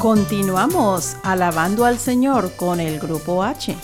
Continuamos 0.00 1.16
alabando 1.22 1.84
al 1.84 1.98
Señor 1.98 2.52
con 2.56 2.80
el 2.80 2.98
grupo 2.98 3.42
H. 3.42 3.76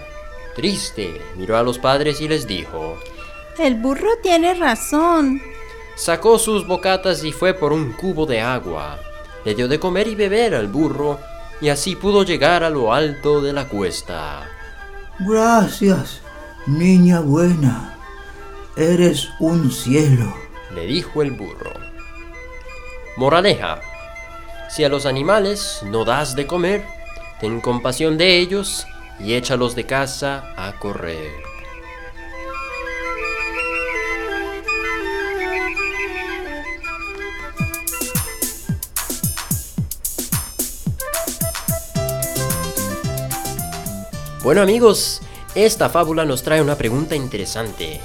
triste, 0.55 1.23
miró 1.37 1.57
a 1.57 1.63
los 1.63 1.79
padres 1.79 2.21
y 2.21 2.29
les 2.29 2.47
dijo, 2.47 2.99
El 3.59 3.77
burro 3.77 4.11
tiene 4.23 4.55
razón. 4.55 5.41
Sacó 5.97 6.39
sus 6.39 6.67
bocatas 6.67 7.25
y 7.25 7.33
fue 7.33 7.55
por 7.55 7.73
un 7.73 7.93
cubo 7.93 8.27
de 8.27 8.41
agua. 8.41 8.99
Le 9.45 9.55
dio 9.55 9.67
de 9.67 9.81
comer 9.81 10.09
y 10.09 10.15
beber 10.15 10.55
al 10.55 10.69
burro 10.69 11.19
y 11.61 11.69
así 11.69 11.97
pudo 11.97 12.23
llegar 12.23 12.65
a 12.65 12.71
lo 12.71 12.93
alto 12.93 13.41
de 13.41 13.53
la 13.53 13.69
cuesta. 13.69 14.49
Gracias, 15.19 16.21
niña 16.67 17.21
buena. 17.21 17.97
Eres 18.77 19.31
un 19.41 19.73
cielo. 19.73 20.33
Le 20.75 20.87
dijo 20.87 21.23
el 21.23 21.33
burro. 21.33 21.73
Moraleja. 23.17 23.81
Si 24.71 24.85
a 24.85 24.89
los 24.89 25.07
animales 25.07 25.81
no 25.85 26.05
das 26.05 26.37
de 26.37 26.47
comer, 26.47 26.85
ten 27.41 27.61
compasión 27.61 28.19
de 28.19 28.39
ellos 28.39 28.87
y 29.19 29.35
échalos 29.35 29.75
de 29.75 29.87
casa 29.87 30.53
a 30.57 30.79
correr. 30.79 31.48
Bueno 44.49 44.63
amigos, 44.63 45.21
esta 45.55 45.91
fábula 45.91 46.25
nos 46.25 46.43
trae 46.43 46.63
una 46.63 46.79
pregunta 46.79 47.15
interesante. 47.15 48.01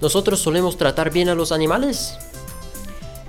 ¿Nosotros 0.00 0.40
solemos 0.40 0.78
tratar 0.78 1.10
bien 1.10 1.28
a 1.28 1.34
los 1.34 1.52
animales? 1.52 2.16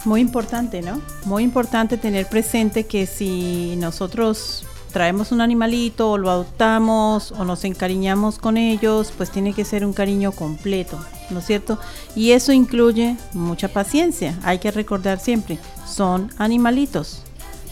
Muy 0.05 0.21
importante, 0.21 0.81
¿no? 0.81 1.01
Muy 1.25 1.43
importante 1.43 1.97
tener 1.97 2.25
presente 2.29 2.85
que 2.85 3.05
si 3.05 3.75
nosotros 3.75 4.65
traemos 4.93 5.33
un 5.33 5.41
animalito 5.41 6.11
o 6.11 6.17
lo 6.17 6.29
adoptamos 6.29 7.33
o 7.33 7.43
nos 7.43 7.65
encariñamos 7.65 8.39
con 8.39 8.55
ellos, 8.55 9.11
pues 9.17 9.29
tiene 9.29 9.51
que 9.51 9.65
ser 9.65 9.85
un 9.85 9.91
cariño 9.91 10.31
completo, 10.31 10.97
¿no 11.29 11.39
es 11.39 11.45
cierto? 11.45 11.77
Y 12.15 12.31
eso 12.31 12.53
incluye 12.53 13.17
mucha 13.33 13.67
paciencia. 13.67 14.39
Hay 14.43 14.59
que 14.59 14.71
recordar 14.71 15.19
siempre, 15.19 15.59
son 15.85 16.31
animalitos. 16.37 17.23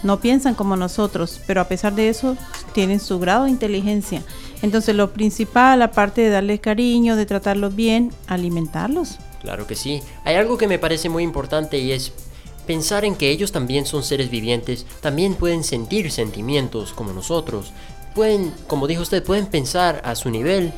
No 0.05 0.19
piensan 0.19 0.53
como 0.53 0.77
nosotros, 0.77 1.41
pero 1.47 1.61
a 1.61 1.67
pesar 1.67 1.95
de 1.95 2.09
eso 2.09 2.37
tienen 2.73 2.99
su 2.99 3.17
grado 3.17 3.45
de 3.45 3.49
inteligencia. 3.49 4.21
Entonces 4.61 4.95
lo 4.95 5.13
principal, 5.13 5.81
aparte 5.81 6.21
de 6.21 6.29
darles 6.29 6.59
cariño, 6.59 7.15
de 7.15 7.25
tratarlos 7.25 7.75
bien, 7.75 8.11
alimentarlos. 8.27 9.17
Claro 9.41 9.65
que 9.65 9.73
sí. 9.73 10.03
Hay 10.23 10.35
algo 10.35 10.59
que 10.59 10.67
me 10.67 10.77
parece 10.77 11.09
muy 11.09 11.23
importante 11.23 11.79
y 11.79 11.91
es 11.91 12.13
pensar 12.67 13.03
en 13.03 13.15
que 13.15 13.31
ellos 13.31 13.51
también 13.51 13.87
son 13.87 14.03
seres 14.03 14.29
vivientes, 14.29 14.85
también 15.01 15.33
pueden 15.33 15.63
sentir 15.63 16.11
sentimientos 16.11 16.93
como 16.93 17.11
nosotros. 17.11 17.73
Pueden, 18.13 18.53
como 18.67 18.85
dijo 18.85 19.01
usted, 19.01 19.23
pueden 19.23 19.47
pensar 19.47 20.03
a 20.05 20.13
su 20.13 20.29
nivel 20.29 20.71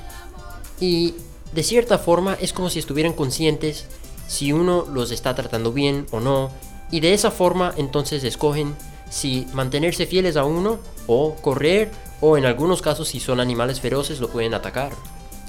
y 0.79 1.15
de 1.51 1.63
cierta 1.63 1.97
forma 1.97 2.37
es 2.39 2.53
como 2.53 2.69
si 2.69 2.79
estuvieran 2.79 3.11
conscientes 3.11 3.87
si 4.25 4.53
uno 4.53 4.85
los 4.85 5.11
está 5.11 5.35
tratando 5.35 5.73
bien 5.73 6.05
o 6.11 6.21
no 6.21 6.49
y 6.91 7.01
de 7.01 7.13
esa 7.13 7.29
forma 7.29 7.73
entonces 7.75 8.23
escogen 8.23 8.73
si 9.09 9.47
mantenerse 9.53 10.05
fieles 10.05 10.37
a 10.37 10.43
uno 10.43 10.79
o 11.07 11.35
correr 11.35 11.91
o 12.21 12.37
en 12.37 12.45
algunos 12.45 12.81
casos 12.81 13.07
si 13.09 13.19
son 13.19 13.39
animales 13.39 13.79
feroces 13.79 14.19
lo 14.19 14.29
pueden 14.29 14.53
atacar. 14.53 14.91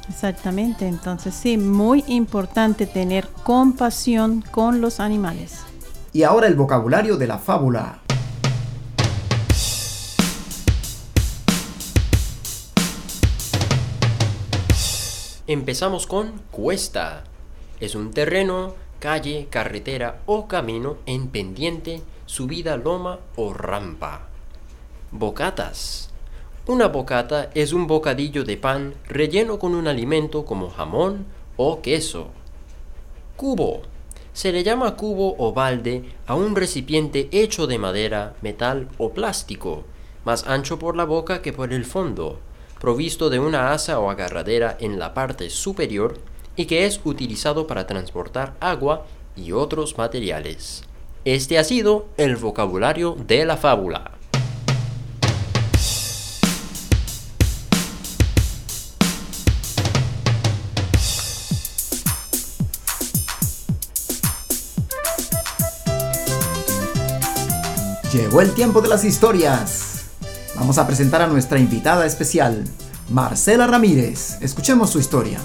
Exactamente, 0.09 0.87
entonces 0.87 1.35
sí, 1.35 1.59
muy 1.59 2.03
importante 2.07 2.87
tener 2.87 3.29
compasión 3.45 4.43
con 4.51 4.81
los 4.81 5.01
animales. 5.01 5.61
Y 6.13 6.23
ahora 6.23 6.47
el 6.47 6.55
vocabulario 6.55 7.17
de 7.17 7.27
la 7.27 7.39
fábula. 7.39 8.01
Empezamos 15.47 16.07
con 16.07 16.33
cuesta. 16.51 17.25
Es 17.81 17.95
un 17.95 18.11
terreno, 18.11 18.75
calle, 18.99 19.49
carretera 19.51 20.21
o 20.27 20.47
camino 20.47 20.97
en 21.07 21.29
pendiente, 21.29 22.03
subida, 22.29 22.77
loma 22.77 23.21
o 23.37 23.55
rampa. 23.55 24.29
Bocatas. 25.11 26.11
Una 26.67 26.89
bocata 26.89 27.51
es 27.55 27.73
un 27.73 27.87
bocadillo 27.87 28.45
de 28.45 28.59
pan 28.59 28.95
relleno 29.09 29.59
con 29.59 29.75
un 29.75 29.89
alimento 29.89 30.45
como 30.45 30.69
jamón 30.69 31.25
o 31.57 31.81
queso. 31.81 32.29
Cubo. 33.37 33.81
Se 34.35 34.53
le 34.53 34.63
llama 34.63 34.95
cubo 34.95 35.37
o 35.39 35.55
balde 35.55 36.05
a 36.27 36.35
un 36.35 36.55
recipiente 36.55 37.31
hecho 37.33 37.67
de 37.67 37.79
madera, 37.79 38.35
metal 38.43 38.89
o 38.99 39.13
plástico, 39.15 39.85
más 40.27 40.47
ancho 40.47 40.79
por 40.79 40.97
la 40.97 41.05
boca 41.05 41.41
que 41.41 41.55
por 41.55 41.73
el 41.73 41.87
fondo, 41.87 42.39
provisto 42.79 43.31
de 43.31 43.39
una 43.39 43.73
asa 43.73 43.99
o 43.99 44.11
agarradera 44.11 44.77
en 44.79 44.99
la 44.99 45.15
parte 45.15 45.49
superior 45.49 46.19
y 46.57 46.67
que 46.67 46.85
es 46.85 47.01
utilizado 47.05 47.67
para 47.67 47.87
transportar 47.87 48.55
agua 48.61 49.07
y 49.35 49.53
otros 49.53 49.97
materiales. 49.97 50.88
Este 51.31 51.59
ha 51.59 51.65
sido 51.65 52.09
el 52.17 52.37
vocabulario 52.37 53.15
de 53.15 53.45
la 53.45 53.59
fábula. 53.59 54.13
Llegó 68.11 68.41
el 68.41 68.55
tiempo 68.55 68.81
de 68.81 68.89
las 68.89 69.05
historias. 69.05 70.07
Vamos 70.57 70.79
a 70.79 70.87
presentar 70.87 71.21
a 71.21 71.27
nuestra 71.27 71.59
invitada 71.59 72.07
especial, 72.07 72.65
Marcela 73.11 73.67
Ramírez. 73.67 74.39
Escuchemos 74.41 74.89
su 74.89 74.99
historia. 74.99 75.39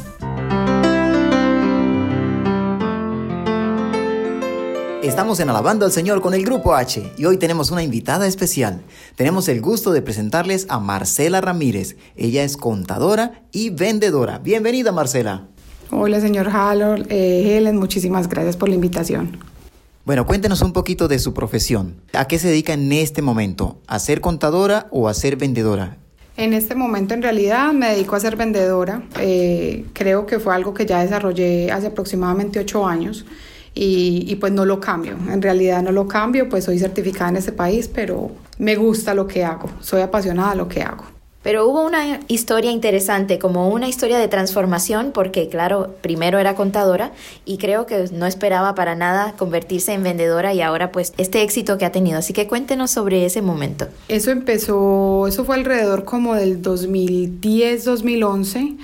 Estamos 5.13 5.39
en 5.39 5.47
Alabando 5.51 5.85
al 5.85 5.91
Señor 5.91 6.21
con 6.21 6.33
el 6.33 6.43
Grupo 6.43 6.73
H 6.73 7.11
y 7.19 7.25
hoy 7.25 7.37
tenemos 7.37 7.69
una 7.69 7.83
invitada 7.83 8.25
especial. 8.25 8.81
Tenemos 9.15 9.47
el 9.47 9.61
gusto 9.61 9.91
de 9.91 10.01
presentarles 10.01 10.65
a 10.69 10.79
Marcela 10.79 11.39
Ramírez. 11.39 11.97
Ella 12.15 12.43
es 12.43 12.57
contadora 12.57 13.43
y 13.51 13.69
vendedora. 13.69 14.39
Bienvenida 14.39 14.91
Marcela. 14.91 15.45
Hola, 15.91 16.19
señor 16.19 16.49
Harold. 16.49 17.05
Eh, 17.11 17.55
Helen, 17.55 17.77
muchísimas 17.77 18.27
gracias 18.27 18.57
por 18.57 18.69
la 18.69 18.73
invitación. 18.73 19.37
Bueno, 20.03 20.25
cuéntenos 20.25 20.63
un 20.63 20.73
poquito 20.73 21.07
de 21.07 21.19
su 21.19 21.31
profesión. 21.31 22.01
¿A 22.13 22.25
qué 22.25 22.39
se 22.39 22.47
dedica 22.47 22.73
en 22.73 22.91
este 22.91 23.21
momento? 23.21 23.77
¿A 23.85 23.99
ser 23.99 24.19
contadora 24.19 24.87
o 24.89 25.07
a 25.07 25.13
ser 25.13 25.35
vendedora? 25.35 25.97
En 26.37 26.53
este 26.53 26.73
momento 26.73 27.13
en 27.13 27.21
realidad 27.21 27.71
me 27.71 27.91
dedico 27.91 28.15
a 28.15 28.19
ser 28.19 28.35
vendedora. 28.35 29.03
Eh, 29.19 29.85
creo 29.93 30.25
que 30.25 30.39
fue 30.39 30.55
algo 30.55 30.73
que 30.73 30.87
ya 30.87 31.03
desarrollé 31.03 31.71
hace 31.71 31.85
aproximadamente 31.85 32.57
ocho 32.57 32.87
años 32.87 33.27
y, 33.73 34.25
y, 34.27 34.35
pues 34.35 34.51
no 34.51 34.65
lo 34.65 34.79
cambio. 34.79 35.15
En 35.31 35.41
realidad 35.41 35.81
no 35.81 35.91
lo 35.91 36.07
cambio, 36.07 36.49
pues 36.49 36.65
soy 36.65 36.79
certificada 36.79 37.29
en 37.29 37.37
este 37.37 37.51
país, 37.51 37.87
pero 37.87 38.31
me 38.57 38.75
gusta 38.75 39.13
lo 39.13 39.27
que 39.27 39.43
hago. 39.43 39.69
Soy 39.81 40.01
apasionada 40.01 40.51
de 40.51 40.57
lo 40.57 40.67
que 40.67 40.83
hago. 40.83 41.05
Pero 41.43 41.67
hubo 41.67 41.85
una 41.85 42.21
historia 42.29 42.71
interesante, 42.71 43.37
como 43.37 43.69
una 43.69 43.87
historia 43.89 44.17
de 44.17 44.29
transformación, 44.29 45.11
porque 45.13 45.49
claro, 45.49 45.93
primero 46.01 46.39
era 46.39 46.55
contadora 46.55 47.11
y 47.43 47.57
creo 47.57 47.85
que 47.85 48.05
no 48.13 48.25
esperaba 48.25 48.75
para 48.75 48.95
nada 48.95 49.33
convertirse 49.37 49.91
en 49.91 50.03
vendedora 50.03 50.53
y 50.53 50.61
ahora 50.61 50.93
pues 50.93 51.11
este 51.17 51.41
éxito 51.41 51.77
que 51.77 51.83
ha 51.83 51.91
tenido. 51.91 52.19
Así 52.19 52.31
que 52.31 52.47
cuéntenos 52.47 52.91
sobre 52.91 53.25
ese 53.25 53.41
momento. 53.41 53.89
Eso 54.07 54.31
empezó, 54.31 55.27
eso 55.27 55.43
fue 55.43 55.55
alrededor 55.55 56.05
como 56.05 56.35
del 56.35 56.61
2010-2011 56.61 58.77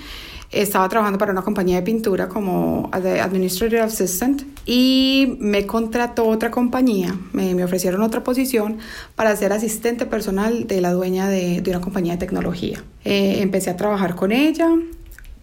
estaba 0.50 0.88
trabajando 0.88 1.18
para 1.18 1.32
una 1.32 1.42
compañía 1.42 1.76
de 1.76 1.82
pintura 1.82 2.28
como 2.28 2.90
Administrative 2.92 3.80
Assistant 3.80 4.42
y 4.66 5.36
me 5.38 5.64
contrató 5.66 6.26
otra 6.26 6.50
compañía, 6.50 7.16
me, 7.32 7.54
me 7.54 7.64
ofrecieron 7.64 8.02
otra 8.02 8.24
posición 8.24 8.78
para 9.14 9.34
ser 9.36 9.52
asistente 9.52 10.06
personal 10.06 10.66
de 10.66 10.80
la 10.80 10.92
dueña 10.92 11.28
de, 11.28 11.60
de 11.60 11.70
una 11.70 11.80
compañía 11.80 12.14
de 12.14 12.18
tecnología. 12.18 12.82
Eh, 13.04 13.38
empecé 13.42 13.70
a 13.70 13.76
trabajar 13.76 14.16
con 14.16 14.32
ella, 14.32 14.68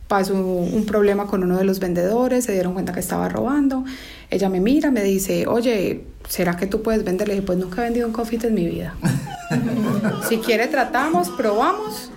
pasó 0.07 0.36
un 0.36 0.86
problema 0.86 1.27
con 1.27 1.44
uno 1.44 1.57
de 1.57 1.63
los 1.63 1.80
vendedores, 1.80 2.45
se 2.45 2.54
dieron 2.54 2.74
cuenta 2.74 2.94
que 2.94 3.00
estaba 3.00 3.30
robando. 3.30 3.86
Ella 4.30 4.50
me 4.50 4.59
mira, 4.59 4.92
me 4.92 5.04
dice, 5.04 5.48
oye, 5.48 6.04
¿será 6.27 6.57
que 6.57 6.68
tú 6.68 6.81
puedes 6.81 7.04
vender? 7.06 7.27
Le 7.30 7.36
dije, 7.36 7.45
pues 7.45 7.57
nunca 7.57 7.81
he 7.81 7.86
vendido 7.86 8.07
un 8.07 8.13
coffee 8.13 8.39
en 8.44 8.54
mi 8.54 8.65
vida. 8.65 8.95
si 10.30 10.38
quiere 10.38 10.68
tratamos, 10.68 11.30
probamos 11.30 12.12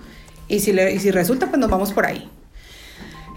y 0.49 0.59
si, 0.59 0.73
le, 0.73 0.93
y 0.93 0.99
si 0.99 1.11
resulta, 1.11 1.47
pues 1.47 1.59
nos 1.59 1.69
vamos 1.69 1.93
por 1.93 2.05
ahí. 2.05 2.29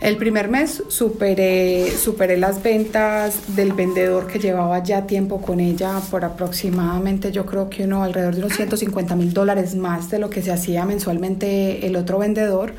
El 0.01 0.17
primer 0.17 0.49
mes 0.49 0.83
superé, 0.89 1.91
superé 1.91 2.37
las 2.37 2.63
ventas 2.63 3.57
del 3.57 3.73
vendedor 3.73 4.27
que 4.27 4.39
llevaba 4.39 4.83
ya 4.83 5.07
tiempo 5.07 5.41
con 5.41 5.61
ella 5.61 6.01
por 6.11 6.25
aproximadamente, 6.25 7.33
yo 7.33 7.47
creo 7.47 7.71
que 7.71 7.85
uno 7.85 8.03
alrededor 8.03 8.35
de 8.35 8.41
unos 8.41 8.55
150 8.55 9.17
mil 9.17 9.33
dólares 9.33 9.75
más 9.77 10.11
de 10.11 10.19
lo 10.19 10.31
que 10.31 10.43
se 10.43 10.53
hacía 10.53 10.85
mensualmente 10.85 11.87
el 11.87 11.97
otro 11.97 12.19
vendedor. 12.19 12.75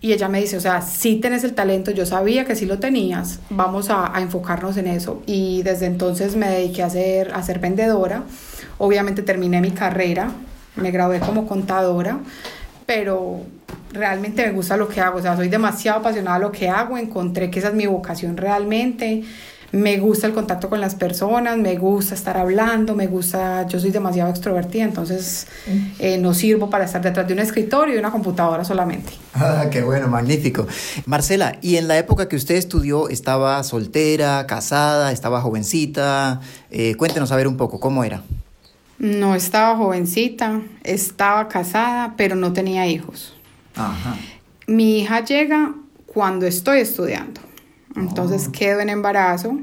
Y 0.00 0.12
ella 0.12 0.28
me 0.28 0.40
dice, 0.40 0.56
o 0.56 0.60
sea, 0.60 0.82
si 0.82 1.16
tienes 1.16 1.44
el 1.44 1.54
talento, 1.54 1.90
yo 1.90 2.06
sabía 2.06 2.44
que 2.44 2.54
sí 2.54 2.66
lo 2.66 2.78
tenías, 2.78 3.40
vamos 3.50 3.88
a, 3.90 4.12
enfocarnos 4.18 4.76
en 4.76 4.86
eso. 4.86 5.22
Y 5.26 5.62
desde 5.62 5.86
entonces 5.86 6.36
me 6.36 6.48
dediqué 6.48 6.82
a 6.82 6.86
a 6.86 7.42
ser 7.42 7.58
vendedora. 7.60 8.24
Obviamente 8.78 9.22
terminé 9.22 9.60
mi 9.60 9.70
carrera, 9.70 10.32
me 10.76 10.90
gradué 10.90 11.20
como 11.20 11.46
contadora, 11.46 12.20
pero 12.84 13.40
realmente 13.96 14.46
me 14.46 14.52
gusta 14.52 14.76
lo 14.76 14.88
que 14.88 15.00
hago, 15.00 15.18
o 15.18 15.22
sea, 15.22 15.36
soy 15.36 15.48
demasiado 15.48 16.00
apasionada 16.00 16.38
de 16.38 16.44
lo 16.44 16.52
que 16.52 16.68
hago, 16.68 16.96
encontré 16.98 17.50
que 17.50 17.58
esa 17.58 17.68
es 17.68 17.74
mi 17.74 17.86
vocación 17.86 18.36
realmente, 18.36 19.24
me 19.72 19.98
gusta 19.98 20.26
el 20.26 20.32
contacto 20.32 20.68
con 20.68 20.80
las 20.80 20.94
personas, 20.94 21.58
me 21.58 21.76
gusta 21.76 22.14
estar 22.14 22.36
hablando, 22.36 22.94
me 22.94 23.06
gusta, 23.06 23.66
yo 23.66 23.80
soy 23.80 23.90
demasiado 23.90 24.30
extrovertida, 24.30 24.84
entonces 24.84 25.46
eh, 25.98 26.18
no 26.18 26.34
sirvo 26.34 26.70
para 26.70 26.84
estar 26.84 27.02
detrás 27.02 27.26
de 27.26 27.34
un 27.34 27.40
escritorio 27.40 27.94
y 27.94 27.98
una 27.98 28.10
computadora 28.10 28.64
solamente. 28.64 29.12
Ah, 29.34 29.66
qué 29.70 29.82
bueno, 29.82 30.08
magnífico. 30.08 30.66
Marcela, 31.04 31.58
¿y 31.60 31.76
en 31.76 31.88
la 31.88 31.98
época 31.98 32.28
que 32.28 32.36
usted 32.36 32.54
estudió 32.54 33.08
estaba 33.08 33.62
soltera, 33.64 34.46
casada, 34.46 35.12
estaba 35.12 35.40
jovencita? 35.40 36.40
Eh, 36.70 36.94
cuéntenos 36.94 37.32
a 37.32 37.36
ver 37.36 37.48
un 37.48 37.56
poco, 37.56 37.80
¿cómo 37.80 38.04
era? 38.04 38.22
No 38.98 39.34
estaba 39.34 39.76
jovencita, 39.76 40.62
estaba 40.82 41.48
casada, 41.48 42.14
pero 42.16 42.34
no 42.34 42.54
tenía 42.54 42.86
hijos. 42.86 43.35
Ajá. 43.76 44.16
Mi 44.66 45.00
hija 45.00 45.24
llega 45.24 45.74
cuando 46.06 46.46
estoy 46.46 46.80
estudiando. 46.80 47.40
Entonces 47.94 48.46
Oh. 48.48 48.52
quedo 48.52 48.80
en 48.80 48.88
embarazo 48.90 49.58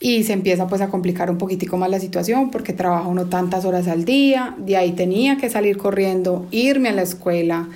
y 0.00 0.24
se 0.24 0.32
empieza 0.32 0.66
pues 0.66 0.80
a 0.80 0.88
complicar 0.88 1.30
un 1.30 1.38
poquitico 1.38 1.76
más 1.76 1.90
la 1.90 2.00
situación 2.00 2.50
porque 2.50 2.72
trabajo 2.72 3.12
no 3.14 3.26
tantas 3.26 3.64
horas 3.64 3.88
al 3.88 4.04
día, 4.04 4.54
de 4.58 4.76
ahí 4.76 4.92
tenía 4.92 5.36
que 5.36 5.48
salir 5.50 5.76
corriendo, 5.78 6.46
irme 6.50 6.88
a 6.88 6.92
la 6.92 7.02
escuela 7.02 7.68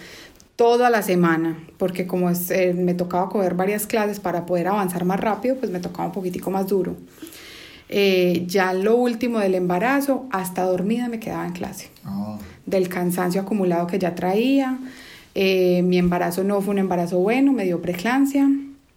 toda 0.56 0.91
la 0.91 1.00
semana, 1.02 1.56
porque 1.79 2.06
como 2.06 2.29
es, 2.29 2.50
eh, 2.50 2.75
me 2.75 2.93
tocaba 2.93 3.31
coger 3.31 3.55
varias 3.55 3.87
clases 3.87 4.20
para 4.20 4.44
poder 4.44 4.69
avanzar 4.69 5.05
más 5.06 5.19
rápido, 5.19 5.56
pues 5.56 5.70
me 5.73 5.81
tocaba 5.81 6.06
un 6.08 6.12
poquitico 6.12 6.50
más 6.50 6.67
duro. 6.67 6.97
Eh, 7.88 8.44
ya 8.47 8.73
lo 8.75 8.97
último 8.97 9.38
del 9.38 9.55
embarazo, 9.55 10.26
hasta 10.31 10.62
dormida 10.64 11.08
me 11.08 11.19
quedaba 11.19 11.47
en 11.47 11.52
clase, 11.52 11.91
Oh. 12.06 12.38
del 12.67 12.88
cansancio 12.88 13.41
acumulado 13.41 13.87
que 13.87 13.99
ya 13.99 14.14
traía. 14.14 14.79
Eh, 15.35 15.82
mi 15.82 15.99
embarazo 15.99 16.44
no 16.44 16.61
fue 16.61 16.73
un 16.73 16.79
embarazo 16.79 17.19
bueno, 17.19 17.53
me 17.53 17.65
dio 17.65 17.81
preeclampsia. 17.81 18.49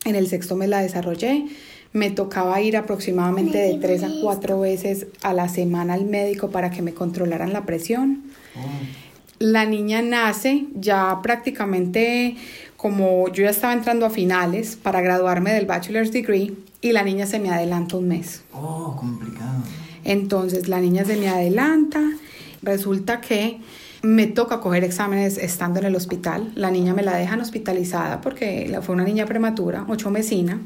En 0.05 0.15
el 0.15 0.27
sexto 0.27 0.55
mes 0.55 0.69
la 0.69 0.81
desarrollé. 0.81 1.45
Me 1.93 2.09
tocaba 2.09 2.59
ir 2.61 2.75
aproximadamente 2.75 3.57
de 3.57 3.77
tres 3.77 4.03
a 4.03 4.09
cuatro 4.21 4.59
veces 4.59 5.07
a 5.21 5.33
la 5.33 5.47
semana 5.47 5.93
al 5.93 6.05
médico 6.05 6.49
para 6.49 6.71
que 6.71 6.81
me 6.81 6.93
controlaran 6.93 7.53
la 7.53 7.65
presión. 7.65 8.23
La 9.37 9.65
niña 9.65 10.01
nace 10.01 10.65
ya 10.73 11.19
prácticamente 11.21 12.35
como 12.77 13.29
yo 13.29 13.43
ya 13.43 13.51
estaba 13.51 13.73
entrando 13.73 14.05
a 14.05 14.09
finales 14.09 14.75
para 14.75 15.01
graduarme 15.01 15.53
del 15.53 15.65
bachelor's 15.65 16.11
degree 16.11 16.53
y 16.81 16.91
la 16.91 17.03
niña 17.03 17.25
se 17.27 17.39
me 17.39 17.49
adelanta 17.49 17.95
un 17.95 18.07
mes. 18.07 18.43
Oh, 18.53 18.95
complicado. 18.99 19.63
Entonces 20.03 20.67
la 20.67 20.81
niña 20.81 21.05
se 21.05 21.15
me 21.15 21.29
adelanta, 21.29 22.01
resulta 22.61 23.21
que 23.21 23.59
me 24.03 24.27
toca 24.27 24.59
coger 24.59 24.83
exámenes 24.83 25.37
estando 25.37 25.79
en 25.79 25.85
el 25.85 25.95
hospital. 25.95 26.51
La 26.55 26.69
niña 26.69 26.93
me 26.93 27.03
la 27.03 27.15
dejan 27.15 27.39
hospitalizada 27.39 28.19
porque 28.19 28.77
fue 28.81 28.95
una 28.95 29.05
niña 29.05 29.25
prematura, 29.25 29.85
ocho 29.87 30.11
mesina. 30.11 30.59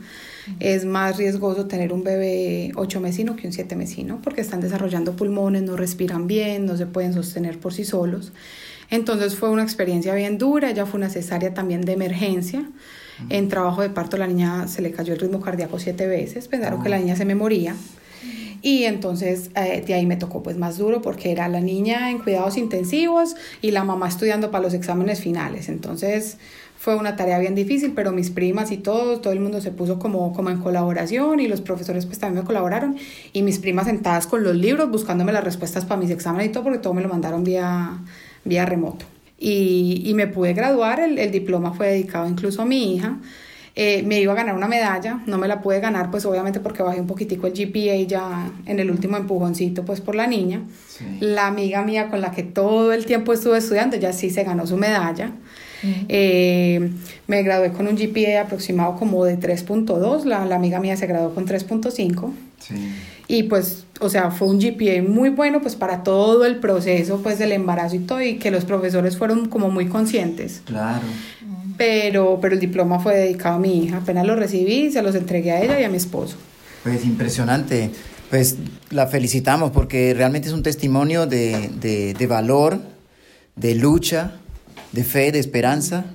Es 0.59 0.85
más 0.85 1.17
riesgoso 1.17 1.67
tener 1.67 1.93
un 1.93 2.03
bebé 2.03 2.71
ocho 2.75 2.99
mesino 2.99 3.35
que 3.35 3.45
un 3.45 3.53
siete 3.53 3.75
mesino 3.75 4.19
porque 4.23 4.41
están 4.41 4.59
desarrollando 4.59 5.15
pulmones, 5.15 5.61
no 5.61 5.77
respiran 5.77 6.25
bien, 6.25 6.65
no 6.65 6.77
se 6.77 6.87
pueden 6.87 7.13
sostener 7.13 7.59
por 7.59 7.75
sí 7.75 7.85
solos. 7.85 8.33
Entonces 8.89 9.35
fue 9.35 9.51
una 9.51 9.61
experiencia 9.61 10.15
bien 10.15 10.39
dura, 10.39 10.71
ella 10.71 10.87
fue 10.87 10.97
una 10.97 11.09
cesárea 11.09 11.53
también 11.53 11.81
de 11.81 11.93
emergencia. 11.93 12.67
En 13.29 13.49
trabajo 13.49 13.83
de 13.83 13.91
parto 13.91 14.17
la 14.17 14.25
niña 14.25 14.67
se 14.67 14.81
le 14.81 14.91
cayó 14.91 15.13
el 15.13 15.19
ritmo 15.19 15.41
cardíaco 15.41 15.77
siete 15.77 16.07
veces, 16.07 16.47
pensaron 16.47 16.81
que 16.81 16.89
la 16.89 16.97
niña 16.97 17.15
se 17.15 17.25
me 17.25 17.35
moría. 17.35 17.75
Y 18.61 18.83
entonces 18.83 19.51
eh, 19.55 19.83
de 19.85 19.93
ahí 19.93 20.05
me 20.05 20.17
tocó 20.17 20.43
pues 20.43 20.57
más 20.57 20.77
duro 20.77 21.01
porque 21.01 21.31
era 21.31 21.47
la 21.47 21.61
niña 21.61 22.11
en 22.11 22.19
cuidados 22.19 22.57
intensivos 22.57 23.35
y 23.61 23.71
la 23.71 23.83
mamá 23.83 24.07
estudiando 24.07 24.51
para 24.51 24.63
los 24.63 24.73
exámenes 24.73 25.21
finales. 25.21 25.69
Entonces 25.69 26.37
fue 26.77 26.95
una 26.95 27.15
tarea 27.15 27.39
bien 27.39 27.55
difícil, 27.55 27.93
pero 27.95 28.11
mis 28.11 28.29
primas 28.29 28.71
y 28.71 28.77
todos, 28.77 29.21
todo 29.21 29.33
el 29.33 29.39
mundo 29.39 29.61
se 29.61 29.71
puso 29.71 29.99
como, 29.99 30.33
como 30.33 30.49
en 30.49 30.59
colaboración 30.59 31.39
y 31.39 31.47
los 31.47 31.61
profesores 31.61 32.05
pues 32.05 32.19
también 32.19 32.43
me 32.43 32.47
colaboraron 32.47 32.97
y 33.33 33.41
mis 33.41 33.59
primas 33.59 33.87
sentadas 33.87 34.27
con 34.27 34.43
los 34.43 34.55
libros 34.55 34.89
buscándome 34.89 35.31
las 35.31 35.43
respuestas 35.43 35.85
para 35.85 35.99
mis 35.99 36.11
exámenes 36.11 36.47
y 36.47 36.51
todo 36.51 36.63
porque 36.63 36.79
todo 36.79 36.93
me 36.93 37.01
lo 37.01 37.09
mandaron 37.09 37.43
vía, 37.43 37.99
vía 38.45 38.65
remoto. 38.65 39.05
Y, 39.39 40.01
y 40.05 40.13
me 40.15 40.27
pude 40.27 40.53
graduar, 40.53 40.99
el, 40.99 41.19
el 41.19 41.31
diploma 41.31 41.73
fue 41.73 41.89
dedicado 41.89 42.27
incluso 42.27 42.63
a 42.63 42.65
mi 42.65 42.95
hija. 42.95 43.19
Eh, 43.79 44.01
me 44.07 44.19
iba 44.19 44.33
a 44.33 44.35
ganar 44.35 44.55
una 44.55 44.67
medalla, 44.67 45.19
no 45.27 45.37
me 45.37 45.47
la 45.47 45.61
pude 45.61 45.79
ganar 45.79 46.09
pues 46.09 46.25
obviamente 46.25 46.59
porque 46.59 46.81
bajé 46.81 46.99
un 46.99 47.05
poquitico 47.05 47.45
el 47.45 47.53
GPA 47.53 47.95
ya 48.07 48.51
en 48.65 48.79
el 48.79 48.89
último 48.89 49.17
empujoncito 49.17 49.85
pues 49.85 50.01
por 50.01 50.15
la 50.15 50.25
niña. 50.25 50.61
Sí. 50.89 51.05
La 51.19 51.45
amiga 51.45 51.83
mía 51.83 52.09
con 52.09 52.19
la 52.19 52.31
que 52.31 52.41
todo 52.41 52.91
el 52.91 53.05
tiempo 53.05 53.33
estuve 53.33 53.59
estudiando, 53.59 53.95
ya 53.95 54.13
sí 54.13 54.31
se 54.31 54.43
ganó 54.43 54.65
su 54.65 54.77
medalla. 54.77 55.29
Eh, 56.09 56.89
me 57.27 57.43
gradué 57.43 57.71
con 57.71 57.87
un 57.87 57.95
GPA 57.95 58.41
aproximado 58.41 58.95
como 58.95 59.23
de 59.25 59.37
3.2, 59.39 60.23
la, 60.25 60.43
la 60.47 60.55
amiga 60.55 60.79
mía 60.79 60.97
se 60.97 61.05
graduó 61.05 61.35
con 61.35 61.45
3.5 61.45 62.31
Sí. 62.59 62.73
y 63.27 63.43
pues, 63.43 63.85
o 63.99 64.09
sea, 64.09 64.31
fue 64.31 64.47
un 64.47 64.59
GPA 64.59 65.07
muy 65.07 65.29
bueno 65.29 65.61
pues 65.61 65.75
para 65.75 66.01
todo 66.01 66.43
el 66.47 66.55
proceso 66.57 67.19
pues 67.21 67.37
del 67.37 67.51
embarazo 67.51 67.95
y 67.95 67.99
todo 67.99 68.19
y 68.23 68.37
que 68.39 68.49
los 68.49 68.65
profesores 68.65 69.15
fueron 69.15 69.47
como 69.47 69.69
muy 69.69 69.85
conscientes. 69.87 70.63
Claro. 70.65 71.03
Pero, 71.77 72.39
pero 72.41 72.55
el 72.55 72.59
diploma 72.59 72.99
fue 72.99 73.15
dedicado 73.15 73.55
a 73.55 73.59
mi 73.59 73.83
hija, 73.83 73.97
apenas 73.97 74.25
lo 74.25 74.35
recibí, 74.35 74.91
se 74.91 75.01
los 75.01 75.15
entregué 75.15 75.51
a 75.51 75.61
ella 75.61 75.79
y 75.79 75.83
a 75.83 75.89
mi 75.89 75.97
esposo. 75.97 76.37
Pues 76.83 77.05
impresionante. 77.05 77.91
Pues 78.29 78.57
la 78.89 79.07
felicitamos 79.07 79.71
porque 79.71 80.13
realmente 80.13 80.47
es 80.47 80.53
un 80.53 80.63
testimonio 80.63 81.27
de, 81.27 81.69
de, 81.79 82.13
de 82.13 82.27
valor, 82.27 82.79
de 83.55 83.75
lucha, 83.75 84.39
de 84.91 85.03
fe, 85.03 85.31
de 85.31 85.39
esperanza, 85.39 86.05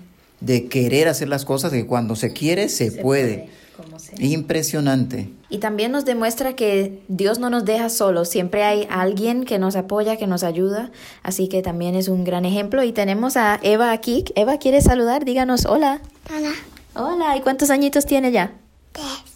de 0.41 0.67
querer 0.67 1.09
hacer 1.09 1.29
las 1.29 1.45
cosas, 1.45 1.73
que 1.73 1.87
cuando 1.87 2.17
se 2.17 2.33
quiere, 2.33 2.69
se, 2.69 2.91
puede. 2.91 3.49
Como 3.83 3.99
sea. 3.99 4.15
Impresionante. 4.19 5.31
Y 5.49 5.59
también 5.59 5.93
nos 5.93 6.05
demuestra 6.05 6.55
que 6.55 7.03
Dios 7.09 7.39
no 7.39 7.51
nos 7.51 7.65
deja 7.65 7.89
solos, 7.89 8.29
siempre 8.29 8.65
hay 8.65 8.87
alguien 8.91 9.45
que 9.45 9.59
nos 9.59 9.77
apoya, 9.77 10.17
que 10.17 10.27
nos 10.27 10.45
ayuda, 10.45 10.91
así 11.23 11.49
que 11.49 11.63
también 11.63 11.95
es 11.95 12.09
un 12.09 12.25
gran 12.25 12.45
ejemplo. 12.45 12.83
Y 12.83 12.93
tenemos 12.93 13.37
a 13.37 13.61
Eva 13.63 13.93
aquí. 13.93 14.25
Eva, 14.35 14.59
¿quieres 14.59 14.85
saludar? 14.85 15.25
Díganos 15.25 15.67
hola. 15.67 16.01
Hola. 16.35 16.53
Hola, 16.95 17.37
¿y 17.37 17.41
cuántos 17.41 17.71
añitos 17.71 18.07
tiene 18.07 18.33
ya? 18.33 18.53
Tres. 18.93 19.33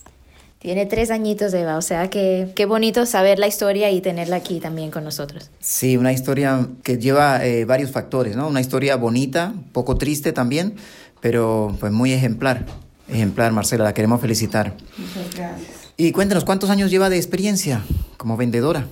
Tiene 0.58 0.84
tres 0.84 1.10
añitos 1.10 1.54
Eva, 1.54 1.76
o 1.76 1.82
sea 1.82 2.10
que 2.10 2.50
qué 2.56 2.66
bonito 2.66 3.06
saber 3.06 3.38
la 3.38 3.46
historia 3.46 3.90
y 3.90 4.00
tenerla 4.00 4.36
aquí 4.36 4.58
también 4.58 4.90
con 4.90 5.04
nosotros. 5.04 5.50
Sí, 5.60 5.96
una 5.96 6.12
historia 6.12 6.68
que 6.82 6.98
lleva 6.98 7.44
eh, 7.46 7.64
varios 7.64 7.92
factores, 7.92 8.36
¿no? 8.36 8.48
Una 8.48 8.60
historia 8.60 8.96
bonita, 8.96 9.54
poco 9.72 9.96
triste 9.96 10.32
también, 10.32 10.74
pero 11.20 11.76
pues 11.78 11.92
muy 11.92 12.12
ejemplar. 12.12 12.66
Ejemplar, 13.08 13.52
Marcela, 13.52 13.84
la 13.84 13.94
queremos 13.94 14.20
felicitar. 14.20 14.74
Muchas 14.98 15.34
gracias. 15.34 15.68
Y 15.96 16.12
cuéntenos, 16.12 16.44
¿cuántos 16.44 16.70
años 16.70 16.90
lleva 16.90 17.08
de 17.08 17.16
experiencia 17.16 17.82
como 18.16 18.36
vendedora? 18.36 18.86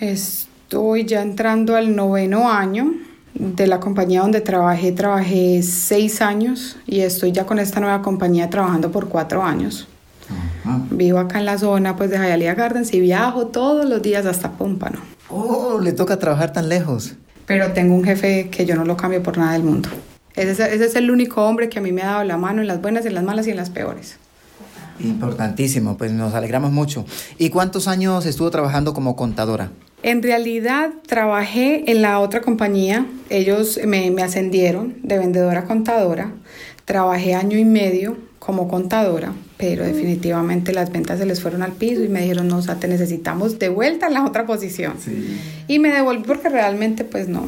Estoy 0.00 1.04
ya 1.04 1.22
entrando 1.22 1.76
al 1.76 1.94
noveno 1.94 2.50
año 2.50 2.92
de 3.34 3.66
la 3.66 3.80
compañía 3.80 4.20
donde 4.20 4.40
trabajé. 4.40 4.92
Trabajé 4.92 5.62
seis 5.62 6.20
años 6.20 6.76
y 6.86 7.00
estoy 7.00 7.32
ya 7.32 7.46
con 7.46 7.58
esta 7.58 7.80
nueva 7.80 8.02
compañía 8.02 8.50
trabajando 8.50 8.90
por 8.90 9.08
cuatro 9.08 9.42
años. 9.42 9.86
Vivo 10.90 11.18
acá 11.18 11.38
en 11.38 11.44
la 11.44 11.58
zona 11.58 11.96
pues 11.96 12.10
de 12.10 12.16
Hialeah 12.16 12.54
Gardens 12.54 12.92
y 12.94 13.00
viajo 13.00 13.48
todos 13.48 13.88
los 13.88 14.00
días 14.02 14.24
hasta 14.26 14.52
Pómpano. 14.52 15.00
Oh, 15.28 15.78
le 15.80 15.92
toca 15.92 16.18
trabajar 16.18 16.52
tan 16.52 16.68
lejos. 16.68 17.14
Pero 17.46 17.72
tengo 17.72 17.94
un 17.94 18.04
jefe 18.04 18.48
que 18.50 18.64
yo 18.64 18.74
no 18.74 18.84
lo 18.84 18.96
cambio 18.96 19.22
por 19.22 19.36
nada 19.36 19.52
del 19.52 19.62
mundo. 19.62 19.90
Ese 20.36 20.50
es, 20.50 20.60
ese 20.60 20.84
es 20.84 20.96
el 20.96 21.10
único 21.10 21.44
hombre 21.44 21.68
que 21.68 21.78
a 21.78 21.82
mí 21.82 21.92
me 21.92 22.02
ha 22.02 22.06
dado 22.06 22.24
la 22.24 22.36
mano 22.36 22.60
en 22.60 22.66
las 22.66 22.80
buenas, 22.80 23.06
en 23.06 23.14
las 23.14 23.24
malas 23.24 23.46
y 23.46 23.50
en 23.50 23.56
las 23.56 23.70
peores. 23.70 24.16
Importantísimo, 25.00 25.96
pues 25.96 26.12
nos 26.12 26.34
alegramos 26.34 26.72
mucho. 26.72 27.04
¿Y 27.38 27.50
cuántos 27.50 27.88
años 27.88 28.26
estuvo 28.26 28.50
trabajando 28.50 28.94
como 28.94 29.16
contadora? 29.16 29.70
En 30.02 30.22
realidad 30.22 30.90
trabajé 31.06 31.90
en 31.90 32.02
la 32.02 32.20
otra 32.20 32.42
compañía, 32.42 33.06
ellos 33.30 33.80
me, 33.86 34.10
me 34.10 34.22
ascendieron 34.22 34.96
de 35.02 35.18
vendedora 35.18 35.60
a 35.60 35.64
contadora, 35.64 36.32
trabajé 36.84 37.34
año 37.34 37.56
y 37.56 37.64
medio 37.64 38.18
como 38.38 38.68
contadora, 38.68 39.32
pero 39.56 39.84
definitivamente 39.84 40.74
las 40.74 40.92
ventas 40.92 41.18
se 41.18 41.24
les 41.24 41.40
fueron 41.40 41.62
al 41.62 41.72
piso 41.72 42.04
y 42.04 42.08
me 42.08 42.20
dijeron, 42.20 42.48
no, 42.48 42.58
o 42.58 42.62
sea, 42.62 42.74
te 42.74 42.86
necesitamos 42.86 43.58
de 43.58 43.70
vuelta 43.70 44.08
en 44.08 44.14
la 44.14 44.26
otra 44.26 44.44
posición. 44.44 44.94
Sí, 45.02 45.40
Y 45.68 45.78
me 45.78 45.88
devolví 45.88 46.24
porque 46.24 46.50
realmente 46.50 47.04
pues 47.04 47.26
no, 47.26 47.46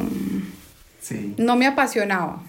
sí, 0.99 1.35
no 1.37 1.55
me 1.55 1.67
apasionaba 1.67 2.41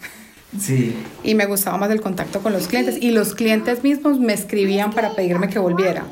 sí. 0.58 0.94
y 1.24 1.34
me 1.34 1.46
gustaba 1.46 1.76
más 1.78 1.90
el 1.90 2.00
contacto 2.00 2.40
con 2.40 2.52
los 2.52 2.68
clientes 2.68 2.96
y 3.00 3.10
los 3.10 3.34
clientes 3.34 3.82
mismos 3.82 4.20
me 4.20 4.32
escribían 4.32 4.92
para 4.92 5.14
pedirme 5.14 5.48
que 5.48 5.58
volviera. 5.58 6.04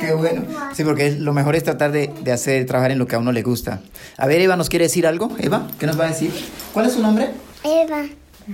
Qué 0.00 0.12
bueno. 0.14 0.42
Sí, 0.74 0.82
porque 0.82 1.12
lo 1.12 1.32
mejor 1.32 1.54
es 1.54 1.62
tratar 1.62 1.92
de, 1.92 2.12
de 2.22 2.32
hacer, 2.32 2.64
trabajar 2.66 2.90
en 2.90 2.98
lo 2.98 3.06
que 3.06 3.16
a 3.16 3.18
uno 3.18 3.32
le 3.32 3.42
gusta. 3.42 3.82
A 4.16 4.26
ver, 4.26 4.40
Eva, 4.40 4.56
¿nos 4.56 4.68
quiere 4.68 4.86
decir 4.86 5.06
algo? 5.06 5.30
Eva, 5.38 5.68
¿qué 5.78 5.86
nos 5.86 5.98
va 5.98 6.06
a 6.06 6.08
decir? 6.08 6.32
¿Cuál 6.72 6.86
es 6.86 6.92
su 6.92 7.02
nombre? 7.02 7.30
Eva. 7.62 8.04